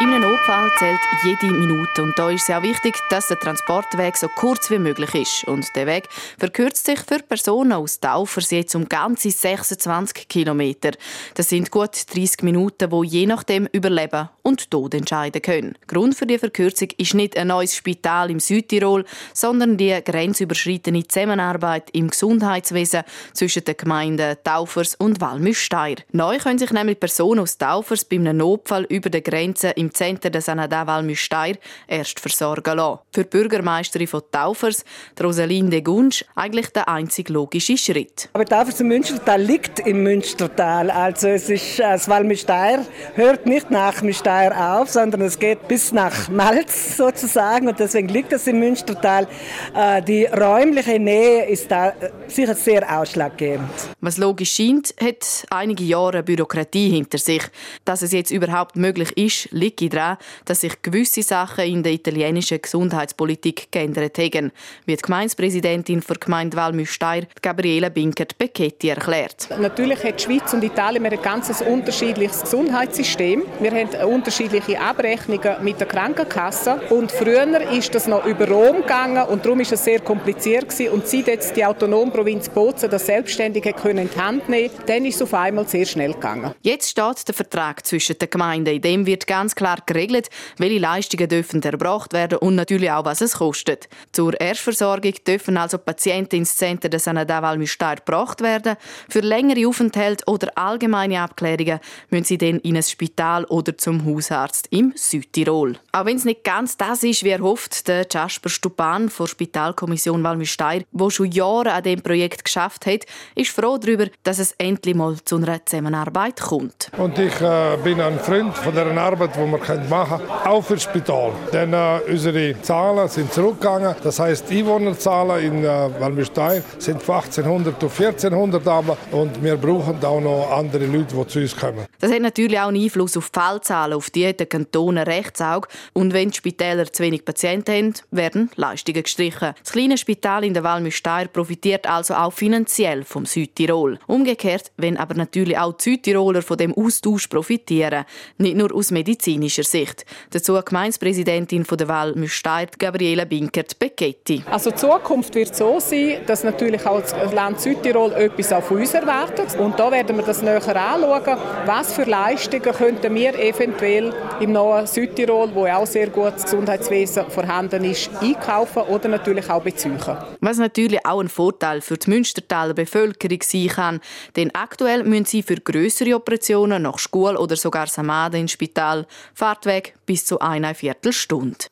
In 0.00 0.08
einem 0.08 0.22
Notfall 0.22 0.72
zählt 0.76 0.98
jede 1.22 1.54
Minute 1.54 2.02
und 2.02 2.18
da 2.18 2.28
ist 2.28 2.48
es 2.48 2.54
auch 2.54 2.62
wichtig, 2.62 2.96
dass 3.10 3.28
der 3.28 3.38
Transportweg 3.38 4.16
so 4.16 4.26
kurz 4.26 4.68
wie 4.68 4.80
möglich 4.80 5.14
ist. 5.14 5.44
Und 5.44 5.64
der 5.76 5.86
Weg 5.86 6.08
verkürzt 6.36 6.84
sich 6.84 6.98
für 6.98 7.20
Personen 7.20 7.72
aus 7.72 8.00
Taufers 8.00 8.50
jetzt 8.50 8.74
um 8.74 8.88
ganze 8.88 9.30
26 9.30 10.28
Kilometer. 10.28 10.90
Das 11.34 11.48
sind 11.50 11.70
gut 11.70 11.92
30 12.12 12.42
Minuten, 12.42 12.90
wo 12.90 13.04
je 13.04 13.26
nachdem 13.26 13.68
Überleben 13.70 14.28
und 14.42 14.68
Tod 14.68 14.94
entscheiden 14.94 15.40
können. 15.40 15.78
Grund 15.86 16.16
für 16.16 16.26
die 16.26 16.38
Verkürzung 16.38 16.88
ist 16.98 17.14
nicht 17.14 17.36
ein 17.38 17.46
neues 17.46 17.76
Spital 17.76 18.32
im 18.32 18.40
Südtirol, 18.40 19.04
sondern 19.32 19.76
die 19.76 19.96
grenzüberschreitende 20.04 21.06
Zusammenarbeit 21.06 21.90
im 21.92 22.10
Gesundheitswesen 22.10 23.04
zwischen 23.32 23.64
den 23.64 23.76
Gemeinden 23.76 24.36
Taufers 24.42 24.96
und 24.96 25.20
Walmüsteier. 25.20 25.96
Neu 26.10 26.38
können 26.38 26.58
sich 26.58 26.72
nämlich 26.72 26.98
Personen 26.98 27.40
aus 27.40 27.58
Taufers 27.58 28.04
bei 28.04 28.16
einem 28.16 28.38
Notfall 28.38 28.82
über 28.84 29.08
die 29.08 29.22
Grenze 29.22 29.72
im 29.84 29.94
Zentrum 29.94 30.32
der 30.32 30.40
Sanada 30.40 30.86
Walmüsteier 30.86 31.56
erst 31.86 32.20
versorgen 32.20 32.76
lassen. 32.76 33.00
Für 33.12 33.24
die 33.24 33.30
Bürgermeisterin 33.30 34.06
von 34.06 34.22
Taufers, 34.30 34.84
Rosalinde 35.22 35.82
Gunsch, 35.82 36.24
eigentlich 36.34 36.68
der 36.68 36.88
einzig 36.88 37.28
logische 37.28 37.76
Schritt. 37.76 38.28
Aber 38.32 38.44
Taufers 38.44 38.80
im 38.80 38.88
Münstertal 38.88 39.40
liegt 39.40 39.80
im 39.80 40.02
Münstertal. 40.02 40.90
Also 40.90 41.28
es 41.28 41.50
ist, 41.50 41.78
das 41.78 42.08
Walmüsteier 42.08 42.84
hört 43.14 43.46
nicht 43.46 43.70
nach 43.70 44.02
Müsteier 44.02 44.78
auf, 44.78 44.90
sondern 44.90 45.20
es 45.22 45.38
geht 45.38 45.68
bis 45.68 45.92
nach 45.92 46.28
Malz 46.28 46.96
sozusagen 46.96 47.68
und 47.68 47.78
deswegen 47.78 48.08
liegt 48.08 48.32
es 48.32 48.46
im 48.46 48.58
Münstertal. 48.58 49.26
Äh, 49.74 50.02
die 50.02 50.24
räumliche 50.24 50.98
Nähe 50.98 51.46
ist 51.46 51.70
da 51.70 51.90
äh, 51.90 52.10
sicher 52.28 52.54
sehr 52.54 53.00
ausschlaggebend. 53.00 53.68
Was 54.00 54.18
logisch 54.18 54.52
scheint, 54.52 54.94
hat 55.00 55.46
einige 55.50 55.84
Jahre 55.84 56.22
Bürokratie 56.22 56.90
hinter 56.90 57.18
sich. 57.18 57.42
Dass 57.84 58.02
es 58.02 58.12
jetzt 58.12 58.30
überhaupt 58.30 58.76
möglich 58.76 59.16
ist, 59.16 59.48
liegt 59.52 59.73
liege 59.78 59.96
daran, 59.96 60.16
dass 60.44 60.60
sich 60.60 60.80
gewisse 60.82 61.22
Sachen 61.22 61.64
in 61.64 61.82
der 61.82 61.92
italienischen 61.92 62.60
Gesundheitspolitik 62.60 63.70
geändert 63.70 64.18
haben, 64.18 64.52
wie 64.86 64.96
die 64.96 65.02
Gemeindepräsidentin 65.02 66.02
für 66.02 66.14
die 66.14 66.20
Gemeinde 66.20 66.56
Valmüsteier, 66.56 67.24
Gabriela 67.42 67.88
Binkert-Becchetti, 67.88 68.88
erklärt. 68.88 69.48
Natürlich 69.58 70.02
hat 70.02 70.20
die 70.20 70.24
Schweiz 70.24 70.52
und 70.52 70.64
Italien 70.64 71.06
ein 71.06 71.22
ganz 71.22 71.50
unterschiedliches 71.60 72.42
Gesundheitssystem. 72.42 73.42
Wir 73.60 73.70
haben 73.70 74.12
unterschiedliche 74.12 74.80
Abrechnungen 74.80 75.62
mit 75.62 75.80
der 75.80 75.86
Krankenkasse 75.86 76.80
und 76.90 77.12
früher 77.12 77.44
ist 77.72 77.94
das 77.94 78.06
noch 78.06 78.24
über 78.24 78.48
Rom 78.48 78.78
gegangen 78.78 79.24
und 79.28 79.44
darum 79.44 79.60
ist 79.60 79.72
es 79.72 79.84
sehr 79.84 80.00
kompliziert 80.00 80.68
gewesen. 80.68 80.92
und 80.92 81.06
seit 81.06 81.26
jetzt 81.26 81.56
die 81.56 81.64
autonome 81.64 82.10
Provinz 82.10 82.48
Bozen 82.48 82.90
das 82.90 83.06
selbstständig 83.06 83.64
können 83.76 83.98
in 83.98 84.10
die 84.10 84.20
Hand 84.20 84.48
nehmen, 84.48 84.70
dann 84.86 85.04
ist 85.04 85.16
es 85.16 85.22
auf 85.22 85.34
einmal 85.34 85.66
sehr 85.68 85.86
schnell 85.86 86.12
gegangen. 86.12 86.54
Jetzt 86.62 86.90
steht 86.90 87.28
der 87.28 87.34
Vertrag 87.34 87.84
zwischen 87.86 88.18
den 88.18 88.30
Gemeinden, 88.30 88.74
in 88.74 88.82
dem 88.82 89.06
wird 89.06 89.26
ganz 89.26 89.54
klar 89.54 89.63
klar 89.64 89.78
geregelt, 89.86 90.28
welche 90.58 90.78
Leistungen 90.78 91.28
dürfen 91.28 91.62
erbracht 91.62 92.12
werden 92.12 92.38
und 92.38 92.54
natürlich 92.54 92.90
auch, 92.90 93.06
was 93.06 93.22
es 93.22 93.38
kostet. 93.38 93.88
Zur 94.12 94.38
Erstversorgung 94.38 95.14
dürfen 95.26 95.56
also 95.56 95.78
Patienten 95.78 96.36
ins 96.36 96.56
Zentrum 96.56 96.90
des 96.90 97.04
Sanadaval 97.04 97.56
Müstair 97.56 97.96
gebracht 97.96 98.42
werden. 98.42 98.76
Für 99.08 99.20
längere 99.20 99.66
Aufenthalte 99.66 100.24
oder 100.26 100.48
allgemeine 100.56 101.22
Abklärungen 101.22 101.80
müssen 102.10 102.24
sie 102.24 102.38
dann 102.38 102.58
in 102.60 102.76
ein 102.76 102.82
Spital 102.82 103.46
oder 103.46 103.76
zum 103.78 104.04
Hausarzt 104.04 104.66
im 104.70 104.92
Südtirol. 104.94 105.78
Auch 105.92 106.04
wenn 106.04 106.18
es 106.18 106.26
nicht 106.26 106.44
ganz 106.44 106.76
das 106.76 107.02
ist, 107.02 107.24
wie 107.24 107.30
er 107.30 107.40
hofft, 107.40 107.88
der 107.88 108.06
Jasper 108.10 108.50
Stupan 108.50 109.08
von 109.08 109.24
der 109.24 109.30
Spitalkommission 109.30 110.22
Walmüsteir, 110.22 110.82
der 110.92 111.10
schon 111.10 111.30
Jahre 111.30 111.72
an 111.72 111.82
dem 111.82 112.02
Projekt 112.02 112.44
geschafft 112.44 112.84
hat, 112.84 113.06
ist 113.34 113.50
froh 113.50 113.78
darüber, 113.78 114.08
dass 114.24 114.38
es 114.38 114.52
endlich 114.58 114.94
mal 114.94 115.16
zu 115.24 115.36
einer 115.36 115.64
Zusammenarbeit 115.64 116.40
kommt. 116.40 116.90
Und 116.98 117.18
ich 117.18 117.40
äh, 117.40 117.78
bin 117.82 118.00
ein 118.00 118.18
Freund 118.18 118.54
von 118.54 118.74
der 118.74 118.86
Arbeit, 118.96 119.36
die 119.36 119.53
wir 119.60 119.88
machen 119.88 120.18
können, 120.18 120.30
auch 120.44 120.62
für 120.62 120.74
das 120.74 120.82
Spital. 120.84 121.32
Denn 121.52 121.72
äh, 121.72 122.00
unsere 122.08 122.60
Zahlen 122.62 123.08
sind 123.08 123.32
zurückgegangen. 123.32 123.94
Das 124.02 124.18
heißt, 124.18 124.50
Einwohnerzahlen 124.50 125.44
in 125.44 125.64
äh, 125.64 125.90
Walmüstein 125.98 126.62
sind 126.78 127.02
von 127.02 127.16
1800 127.16 127.82
auf 127.82 128.00
1400 128.00 128.66
aber 128.68 128.96
und 129.12 129.42
wir 129.42 129.56
brauchen 129.56 130.02
auch 130.04 130.20
noch 130.20 130.50
andere 130.50 130.86
Leute, 130.86 131.14
die 131.14 131.26
zu 131.26 131.38
uns 131.40 131.56
kommen. 131.56 131.84
Das 132.00 132.12
hat 132.12 132.20
natürlich 132.20 132.58
auch 132.58 132.68
einen 132.68 132.82
Einfluss 132.82 133.16
auf 133.16 133.30
die 133.30 133.38
Fallzahlen, 133.38 133.94
auf 133.94 134.10
die 134.10 134.26
hat 134.26 134.40
der 134.40 134.46
Kanton 134.46 134.98
ein 134.98 135.06
Rechtsauge. 135.06 135.68
Und 135.92 136.12
wenn 136.12 136.30
die 136.30 136.36
Spitäler 136.36 136.92
zu 136.92 137.02
wenig 137.02 137.24
Patienten 137.24 137.72
haben, 137.72 137.94
werden 138.10 138.50
Leistungen 138.56 139.02
gestrichen. 139.02 139.54
Das 139.62 139.72
kleine 139.72 139.96
Spital 139.96 140.44
in 140.44 140.54
der 140.54 140.64
Walmüsteir 140.64 141.28
profitiert 141.28 141.86
also 141.88 142.14
auch 142.14 142.32
finanziell 142.32 143.04
vom 143.04 143.26
Südtirol. 143.26 143.98
Umgekehrt, 144.06 144.72
wenn 144.76 144.96
aber 144.96 145.14
natürlich 145.14 145.58
auch 145.58 145.72
die 145.74 145.90
Südtiroler 145.90 146.42
von 146.42 146.58
dem 146.58 146.74
Austausch 146.74 147.26
profitieren, 147.28 148.04
nicht 148.38 148.56
nur 148.56 148.74
aus 148.74 148.90
Medizin 148.90 149.42
medizinischer 149.44 149.64
Sicht. 149.64 150.04
Dazu 150.30 150.60
Gemeindepräsidentin 150.64 151.64
der 151.64 151.88
Wahl 151.88 152.14
Müsteir, 152.14 152.68
Gabriela 152.78 153.24
Binkert-Becchetti. 153.24 154.44
Also 154.50 154.70
die 154.70 154.76
Zukunft 154.76 155.34
wird 155.34 155.54
so 155.54 155.80
sein, 155.80 156.18
dass 156.26 156.44
natürlich 156.44 156.84
auch 156.86 157.00
das 157.00 157.32
Land 157.32 157.60
Südtirol 157.60 158.12
etwas 158.12 158.52
auf 158.52 158.70
uns 158.70 158.94
erwartet. 158.94 159.58
Und 159.58 159.78
da 159.78 159.90
werden 159.90 160.16
wir 160.16 160.24
das 160.24 160.42
näher 160.42 160.56
anschauen. 160.56 161.38
Was 161.66 161.92
für 161.92 162.04
Leistungen 162.04 162.62
könnten 162.62 163.14
wir 163.14 163.38
eventuell 163.38 164.12
im 164.40 164.52
neuen 164.52 164.86
Südtirol, 164.86 165.50
wo 165.54 165.66
auch 165.66 165.86
sehr 165.86 166.08
gutes 166.08 166.44
Gesundheitswesen 166.44 167.24
vorhanden 167.28 167.84
ist, 167.84 168.10
einkaufen 168.20 168.82
oder 168.82 169.08
natürlich 169.08 169.48
auch 169.50 169.62
beziehen. 169.62 169.98
Was 170.40 170.58
natürlich 170.58 171.04
auch 171.04 171.20
ein 171.20 171.28
Vorteil 171.28 171.80
für 171.80 171.96
die 171.96 172.10
Münstertaler 172.10 172.74
Bevölkerung 172.74 173.38
sein 173.42 173.68
kann. 173.68 174.00
Denn 174.36 174.54
aktuell 174.54 175.04
müssen 175.04 175.24
sie 175.24 175.42
für 175.42 175.56
größere 175.56 176.14
Operationen 176.14 176.82
nach 176.82 176.98
Schule 176.98 177.38
oder 177.38 177.56
sogar 177.56 177.86
Samade 177.86 178.38
ins 178.38 178.52
Spital 178.52 179.06
Fahrtweg 179.34 179.94
bis 180.06 180.24
zu 180.24 180.38
einer 180.38 180.74
Viertelstunde. 180.74 181.66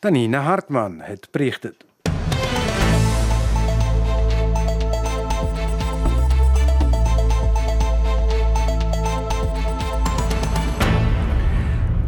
Danina 0.00 0.44
Hartmann 0.44 1.02
hat 1.02 1.32
berichtet. 1.32 1.84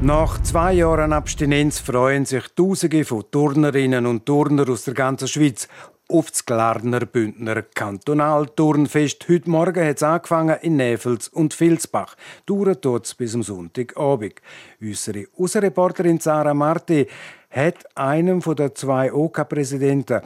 Nach 0.02 0.42
zwei 0.42 0.72
Jahren 0.72 1.12
Abstinenz 1.12 1.78
freuen 1.78 2.24
sich 2.24 2.42
Tausende 2.56 3.04
von 3.04 3.24
Turnerinnen 3.30 4.04
und 4.04 4.26
Turner 4.26 4.68
aus 4.68 4.82
der 4.82 4.94
ganzen 4.94 5.28
Schweiz 5.28 5.68
auf 6.08 6.30
das 6.30 6.44
Glarner 6.44 7.06
Bündner 7.06 7.62
Kantonalturnfest. 7.62 9.26
Heute 9.28 9.50
Morgen 9.50 9.86
hat 9.86 9.96
es 9.96 10.02
angefangen 10.02 10.58
in 10.62 10.76
Nevels 10.76 11.28
und 11.28 11.58
Vilsbach. 11.58 12.16
Dauert 12.46 12.84
dort 12.84 13.16
bis 13.16 13.34
am 13.34 13.42
Sonntagabend. 13.42 14.34
Unsere 14.80 15.26
Außenreporterin 15.36 16.20
Sarah 16.20 16.54
Marti 16.54 17.06
hat 17.50 17.96
einem 17.96 18.40
der 18.40 18.74
zwei 18.74 19.12
OK-Präsidenten, 19.12 20.22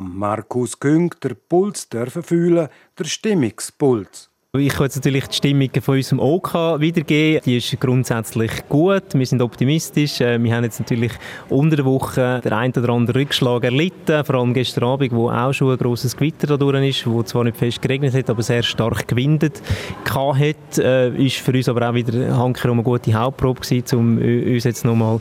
Markus 0.00 0.78
Küng, 0.78 1.14
der 1.22 1.34
Puls 1.34 1.88
dürfen 1.88 2.22
fühlen, 2.22 2.68
der 2.98 3.04
Stimmungspuls. 3.04 4.30
Ich 4.56 4.70
kann 4.70 4.84
jetzt 4.84 4.96
natürlich 4.96 5.26
die 5.26 5.36
Stimmung 5.36 5.68
von 5.78 5.96
unserem 5.96 6.20
OK 6.20 6.54
wiedergeben. 6.80 7.42
Die 7.44 7.58
ist 7.58 7.78
grundsätzlich 7.78 8.50
gut. 8.70 9.12
Wir 9.12 9.26
sind 9.26 9.42
optimistisch. 9.42 10.22
Äh, 10.22 10.42
wir 10.42 10.56
haben 10.56 10.64
jetzt 10.64 10.80
natürlich 10.80 11.12
unter 11.50 11.76
der 11.76 11.84
Woche 11.84 12.40
den 12.42 12.54
einen 12.54 12.72
oder 12.72 12.88
anderen 12.94 13.20
Rückschlag 13.20 13.64
erlitten. 13.64 14.24
Vor 14.24 14.36
allem 14.36 14.54
gestern 14.54 14.84
Abend, 14.84 15.12
wo 15.12 15.28
auch 15.28 15.52
schon 15.52 15.72
ein 15.72 15.76
grosses 15.76 16.16
Gewitter 16.16 16.46
da 16.46 16.56
durch 16.56 16.82
ist, 16.88 17.06
wo 17.06 17.22
zwar 17.24 17.44
nicht 17.44 17.58
fest 17.58 17.82
geregnet 17.82 18.14
hat, 18.14 18.30
aber 18.30 18.42
sehr 18.42 18.62
stark 18.62 19.06
gewindet 19.06 19.60
hat. 20.06 20.78
Äh, 20.78 21.10
ist 21.22 21.36
für 21.36 21.52
uns 21.52 21.68
aber 21.68 21.90
auch 21.90 21.92
wieder 21.92 22.34
Hanker 22.34 22.70
eine 22.70 22.82
gute 22.82 23.12
Hauptprobe 23.12 23.60
gewesen, 23.60 23.98
um 23.98 24.16
uns 24.16 24.64
jetzt 24.64 24.82
nochmal 24.82 25.20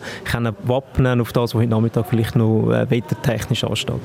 wappnen 0.63 1.19
auf 1.19 1.33
das, 1.33 1.53
was 1.53 1.59
heute 1.59 1.71
Nachmittag 1.71 2.07
vielleicht 2.07 2.37
noch 2.37 2.71
äh, 2.71 2.89
wettertechnisch 2.89 3.65
ansteht. 3.65 3.99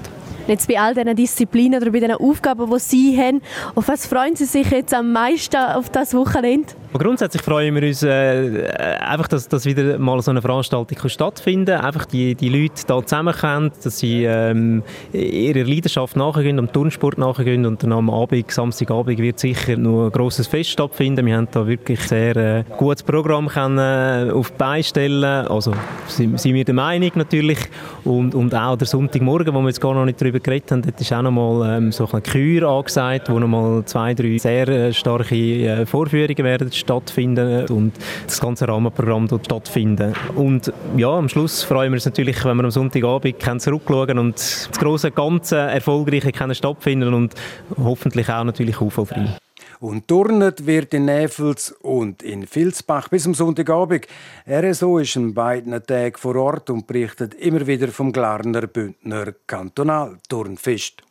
Jetzt 0.46 0.68
bei 0.68 0.78
all 0.78 0.94
diesen 0.94 1.14
Disziplinen 1.16 1.80
oder 1.80 1.90
bei 1.90 2.00
diesen 2.00 2.14
Aufgaben, 2.14 2.70
die 2.70 2.78
Sie 2.78 3.18
haben, 3.18 3.42
auf 3.74 3.88
was 3.88 4.06
freuen 4.06 4.36
Sie 4.36 4.44
sich 4.44 4.70
jetzt 4.70 4.92
am 4.94 5.12
meisten 5.12 5.56
auf 5.56 5.90
das 5.90 6.14
Wochenende? 6.14 6.74
grundsätzlich 6.98 7.42
freuen 7.42 7.74
wir 7.74 7.82
uns 7.82 8.02
äh, 8.02 8.68
einfach, 9.00 9.28
dass, 9.28 9.48
dass 9.48 9.64
wieder 9.64 9.98
mal 9.98 10.20
so 10.22 10.30
eine 10.30 10.42
Veranstaltung 10.42 11.08
stattfinden 11.08 11.76
kann. 11.76 11.84
Einfach 11.84 12.04
die, 12.04 12.34
die 12.34 12.48
Leute 12.48 12.82
da 12.86 13.02
zusammenkommen, 13.04 13.72
dass 13.82 13.98
sie 13.98 14.24
ähm, 14.24 14.82
ihrer 15.12 15.64
Leidenschaft 15.64 16.16
nachgehen, 16.16 16.58
am 16.58 16.70
Turnsport 16.70 17.18
nachgehen 17.18 17.66
und 17.66 17.82
dann 17.82 17.92
am 17.92 18.10
Abend, 18.10 18.50
Samstagabend 18.50 19.18
wird 19.18 19.38
sicher 19.38 19.76
noch 19.76 20.06
ein 20.06 20.12
grosses 20.12 20.46
Fest 20.46 20.70
stattfinden. 20.70 21.24
Wir 21.24 21.36
haben 21.36 21.48
da 21.50 21.66
wirklich 21.66 22.00
sehr 22.00 22.36
äh, 22.36 22.64
gutes 22.76 23.02
Programm 23.02 23.48
können, 23.48 23.78
äh, 23.78 24.32
auf 24.32 24.50
die 24.50 24.58
Beine 24.58 24.84
stellen. 24.84 25.24
Also 25.24 25.72
sind, 26.08 26.40
sind 26.40 26.54
wir 26.54 26.64
der 26.64 26.74
Meinung 26.74 27.12
natürlich. 27.14 27.58
Und, 28.04 28.34
und 28.34 28.54
auch 28.54 28.76
der 28.76 28.86
Sonntagmorgen, 28.86 29.54
wo 29.54 29.60
wir 29.60 29.68
jetzt 29.68 29.80
gar 29.80 29.94
noch 29.94 30.04
nicht 30.04 30.18
darüber 30.32 30.40
geredet 30.40 30.70
haben, 30.70 30.82
dort 30.82 31.00
ist 31.00 31.12
auch 31.12 31.22
noch 31.22 31.30
mal 31.30 31.76
ähm, 31.76 31.92
so 31.92 32.08
eine 32.10 32.22
Kür 32.22 32.68
angesagt, 32.68 33.28
wo 33.30 33.38
noch 33.38 33.48
mal 33.48 33.84
zwei, 33.84 34.14
drei 34.14 34.38
sehr 34.38 34.68
äh, 34.68 34.92
starke 34.92 35.34
äh, 35.34 35.86
Vorführungen 35.86 36.38
werden 36.38 36.72
stattfinden 36.72 37.66
und 37.66 37.92
das 38.26 38.40
ganze 38.40 38.66
Rahmenprogramm 38.66 39.28
dort 39.28 39.46
stattfinden. 39.46 40.14
Und 40.34 40.72
ja, 40.96 41.10
am 41.10 41.28
Schluss 41.28 41.62
freuen 41.62 41.92
wir 41.92 41.96
uns 41.96 42.06
natürlich, 42.06 42.44
wenn 42.44 42.56
wir 42.56 42.64
am 42.64 42.70
Sonntagabend 42.70 43.38
können 43.38 43.60
zurückschauen 43.60 44.18
und 44.18 44.36
das 44.36 44.70
große 44.78 45.10
Ganze 45.10 45.56
erfolgreiche 45.56 46.32
können 46.32 46.54
stattfinden 46.54 47.12
und 47.14 47.34
hoffentlich 47.76 48.28
auch 48.28 48.44
natürlich 48.44 48.80
unfallfrei. 48.80 49.36
Und 49.82 50.06
turnet 50.06 50.64
wird 50.64 50.94
in 50.94 51.06
Näfels 51.06 51.72
und 51.72 52.22
in 52.22 52.46
Vilsbach 52.48 53.08
bis 53.08 53.26
am 53.26 53.34
Sonntagabend. 53.34 54.06
RSO 54.48 54.98
ist 54.98 55.16
an 55.16 55.34
beiden 55.34 55.72
Tagen 55.84 56.16
vor 56.16 56.36
Ort 56.36 56.70
und 56.70 56.86
berichtet 56.86 57.34
immer 57.34 57.66
wieder 57.66 57.88
vom 57.88 58.12
Glarner 58.12 58.68
Bündner 58.68 59.34
Kantonalturnfest. 59.44 61.02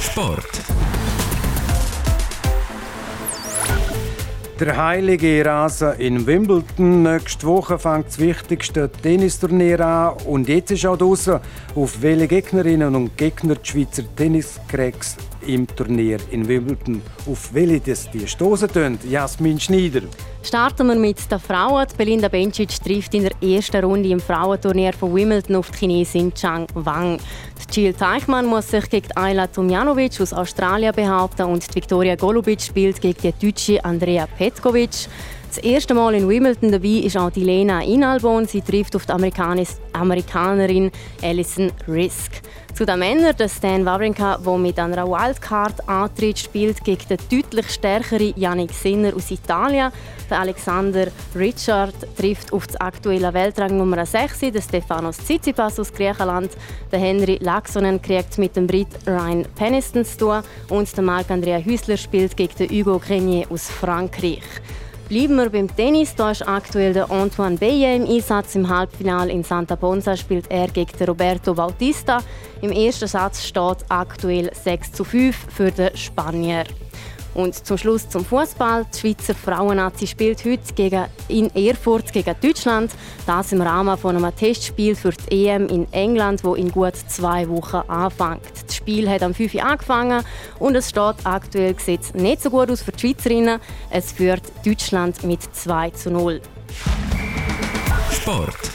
Sport. 0.00 0.62
Der 4.58 4.76
heilige 4.76 5.46
Rasen 5.46 5.92
in 6.00 6.26
Wimbledon. 6.26 7.04
Nächste 7.04 7.46
Woche 7.46 7.78
fängt 7.78 8.08
das 8.08 8.18
wichtigste 8.18 8.90
Tennisturnier 8.90 9.78
an. 9.78 10.16
Und 10.26 10.48
jetzt 10.48 10.72
ist 10.72 10.86
auch 10.86 10.98
draußen, 10.98 11.38
auf 11.76 12.02
welche 12.02 12.26
Gegnerinnen 12.26 12.96
und 12.96 13.16
Gegner 13.16 13.54
die 13.54 13.70
Schweizer 13.70 14.02
Tenniscracks 14.16 15.16
im 15.46 15.66
Turnier 15.66 16.18
in 16.30 16.46
Wimbledon. 16.46 17.02
Auf 17.30 17.52
welche 17.52 17.80
das 17.80 18.10
die 18.10 18.26
stoßen 18.26 18.68
tun. 18.68 18.98
Jasmin 19.08 19.58
Schneider. 19.58 20.02
Starten 20.42 20.88
wir 20.88 20.96
mit 20.96 21.30
den 21.30 21.38
Frauen. 21.38 21.86
Belinda 21.96 22.28
Bencic 22.28 22.82
trifft 22.82 23.14
in 23.14 23.22
der 23.22 23.42
ersten 23.42 23.84
Runde 23.84 24.08
im 24.08 24.20
Frauenturnier 24.20 24.92
von 24.92 25.14
Wimbledon 25.14 25.56
auf 25.56 25.70
die 25.70 25.78
Chinesin 25.78 26.34
Chang 26.34 26.66
Wang. 26.74 27.18
Die 27.74 27.80
Jill 27.80 27.94
Teichmann 27.94 28.46
muss 28.46 28.68
sich 28.68 28.88
gegen 28.90 29.12
Ayla 29.16 29.46
Tomjanovic 29.46 30.20
aus 30.20 30.32
Australien 30.32 30.94
behaupten 30.94 31.46
und 31.46 31.68
die 31.68 31.74
Viktoria 31.76 32.16
Golubic 32.16 32.60
spielt 32.60 33.00
gegen 33.00 33.32
die 33.40 33.46
deutsche 33.46 33.84
Andrea 33.84 34.26
Petkovic. 34.26 35.08
Das 35.54 35.62
erste 35.62 35.92
Mal 35.92 36.14
in 36.14 36.30
Wimbledon 36.30 36.72
dabei 36.72 37.04
ist 37.04 37.18
auch 37.18 37.28
die 37.28 37.44
Lena 37.44 37.82
Inalbon. 37.82 38.46
Sie 38.46 38.62
trifft 38.62 38.96
auf 38.96 39.04
die 39.04 39.12
Amerikanerin 39.12 40.90
Alison 41.20 41.70
Risk. 41.86 42.40
Zu 42.72 42.86
den 42.86 43.00
Männern, 43.00 43.36
der 43.36 43.50
Stan 43.50 43.84
Wawrinka, 43.84 44.38
der 44.38 44.56
mit 44.56 44.78
einer 44.78 45.06
Wildcard 45.06 45.86
antritt, 45.86 46.38
spielt 46.38 46.82
gegen 46.82 47.06
den 47.06 47.18
deutlich 47.30 47.68
stärkeren 47.68 48.32
Yannick 48.34 48.72
Sinner 48.72 49.14
aus 49.14 49.30
Italien. 49.30 49.92
Der 50.30 50.40
Alexander 50.40 51.08
Richard 51.36 51.96
trifft 52.16 52.50
auf 52.50 52.66
das 52.66 52.80
aktuelle 52.80 53.34
Weltrang 53.34 53.76
Nummer 53.76 54.06
6, 54.06 54.38
den 54.38 54.62
Stefanos 54.62 55.18
Tsitsipas 55.18 55.78
aus 55.78 55.92
Griechenland. 55.92 56.52
Der 56.90 56.98
Henry 56.98 57.36
Laxonen 57.42 58.00
kriegt 58.00 58.38
mit 58.38 58.56
dem 58.56 58.66
Brit 58.66 58.88
Ryan 59.06 59.44
Peniston 59.54 60.06
zu 60.06 60.16
tun 60.16 60.40
und 60.70 60.96
der 60.96 61.04
Marc-Andrea 61.04 61.58
Hüsler 61.58 61.98
spielt 61.98 62.38
gegen 62.38 62.56
den 62.56 62.70
Hugo 62.70 62.98
Grenier 62.98 63.44
aus 63.50 63.68
Frankreich. 63.68 64.40
Bleiben 65.12 65.36
wir 65.36 65.50
beim 65.50 65.68
Tennis. 65.76 66.14
Da 66.14 66.30
ist 66.30 66.48
aktuell 66.48 66.94
der 66.94 67.10
Antoine 67.10 67.58
Beye 67.58 67.96
im 67.96 68.08
Einsatz. 68.08 68.54
Im 68.54 68.66
Halbfinale 68.66 69.30
in 69.30 69.44
Santa 69.44 69.76
Ponsa 69.76 70.16
spielt 70.16 70.50
er 70.50 70.68
gegen 70.68 71.04
Roberto 71.04 71.52
Bautista. 71.52 72.22
Im 72.62 72.72
ersten 72.72 73.06
Satz 73.06 73.44
steht 73.44 73.84
aktuell 73.90 74.50
6 74.54 74.92
zu 74.92 75.04
5 75.04 75.36
für 75.54 75.70
den 75.70 75.94
Spanier. 75.94 76.64
Und 77.34 77.54
zum 77.54 77.76
Schluss 77.76 78.08
zum 78.08 78.24
Fußball. 78.24 78.86
Die 78.94 78.98
Schweizer 79.00 79.34
Frauennazi 79.34 80.06
spielt 80.06 80.46
heute 80.46 80.72
gegen, 80.74 81.04
in 81.28 81.54
Erfurt 81.54 82.10
gegen 82.10 82.34
Deutschland. 82.40 82.90
Das 83.26 83.52
im 83.52 83.60
Rahmen 83.60 83.98
von 83.98 84.16
einem 84.16 84.34
Testspiel 84.34 84.94
für 84.94 85.10
die 85.10 85.46
EM 85.46 85.66
in 85.68 85.92
England, 85.92 86.42
wo 86.42 86.54
in 86.54 86.72
gut 86.72 86.96
zwei 86.96 87.46
Wochen 87.50 87.86
anfängt. 87.86 88.61
Spiel 88.82 89.08
hat 89.08 89.22
am 89.22 89.32
5 89.32 89.54
Uhr 89.54 89.64
angefangen 89.64 90.24
und 90.58 90.74
es 90.74 90.90
steht 90.90 91.14
aktuell 91.24 91.74
gesetzt 91.74 92.16
nicht 92.16 92.42
so 92.42 92.50
gut 92.50 92.68
aus 92.68 92.82
für 92.82 92.90
die 92.90 92.98
Schweizerinnen. 92.98 93.60
Es 93.90 94.10
führt 94.10 94.42
Deutschland 94.66 95.22
mit 95.22 95.40
2 95.42 95.90
zu 95.90 96.10
0. 96.10 96.40
Sport. 98.10 98.71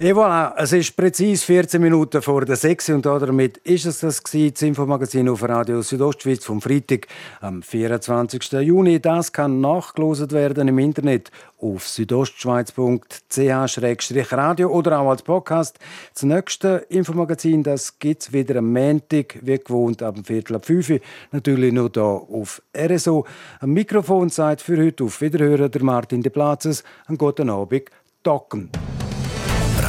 Et 0.00 0.14
voilà, 0.14 0.54
es 0.56 0.72
ist 0.72 0.94
präzise 0.94 1.44
14 1.44 1.82
Minuten 1.82 2.22
vor 2.22 2.44
der 2.44 2.54
6 2.54 2.90
und 2.90 3.04
damit 3.04 3.56
ist 3.58 3.84
es 3.84 3.98
das 3.98 4.22
gewesen, 4.22 4.54
das 4.54 4.62
Infomagazin 4.62 5.28
auf 5.28 5.42
Radio 5.42 5.82
Südostschweiz 5.82 6.44
vom 6.44 6.60
Freitag 6.60 7.08
am 7.40 7.64
24. 7.64 8.52
Juni. 8.62 9.00
Das 9.00 9.32
kann 9.32 9.60
nachgelost 9.60 10.30
werden 10.30 10.68
im 10.68 10.78
Internet 10.78 11.32
auf 11.60 11.88
südostschweiz.ch-radio 11.88 14.70
oder 14.70 15.00
auch 15.00 15.10
als 15.10 15.22
Podcast. 15.22 15.80
Das 16.14 16.22
nächste 16.22 16.86
Infomagazin, 16.90 17.64
das 17.64 17.98
gibt 17.98 18.22
es 18.22 18.32
wieder 18.32 18.60
am 18.60 18.72
Montag, 18.72 19.40
wie 19.42 19.58
gewohnt, 19.58 20.00
ab 20.00 20.14
Viertel 20.22 20.54
ab 20.54 20.64
5 20.64 20.90
Uhr. 20.90 21.00
Natürlich 21.32 21.72
nur 21.72 21.90
hier 21.92 22.04
auf 22.04 22.62
RSO. 22.72 23.26
Am 23.58 23.72
Mikrofon 23.72 24.28
sagt 24.28 24.60
für 24.60 24.76
heute 24.76 25.02
auf 25.02 25.20
Wiederhören 25.20 25.72
der 25.72 25.82
Martin 25.82 26.22
de 26.22 26.30
Platzes. 26.30 26.84
Einen 27.08 27.18
guten 27.18 27.50
Abend, 27.50 27.90
Docken. 28.22 28.70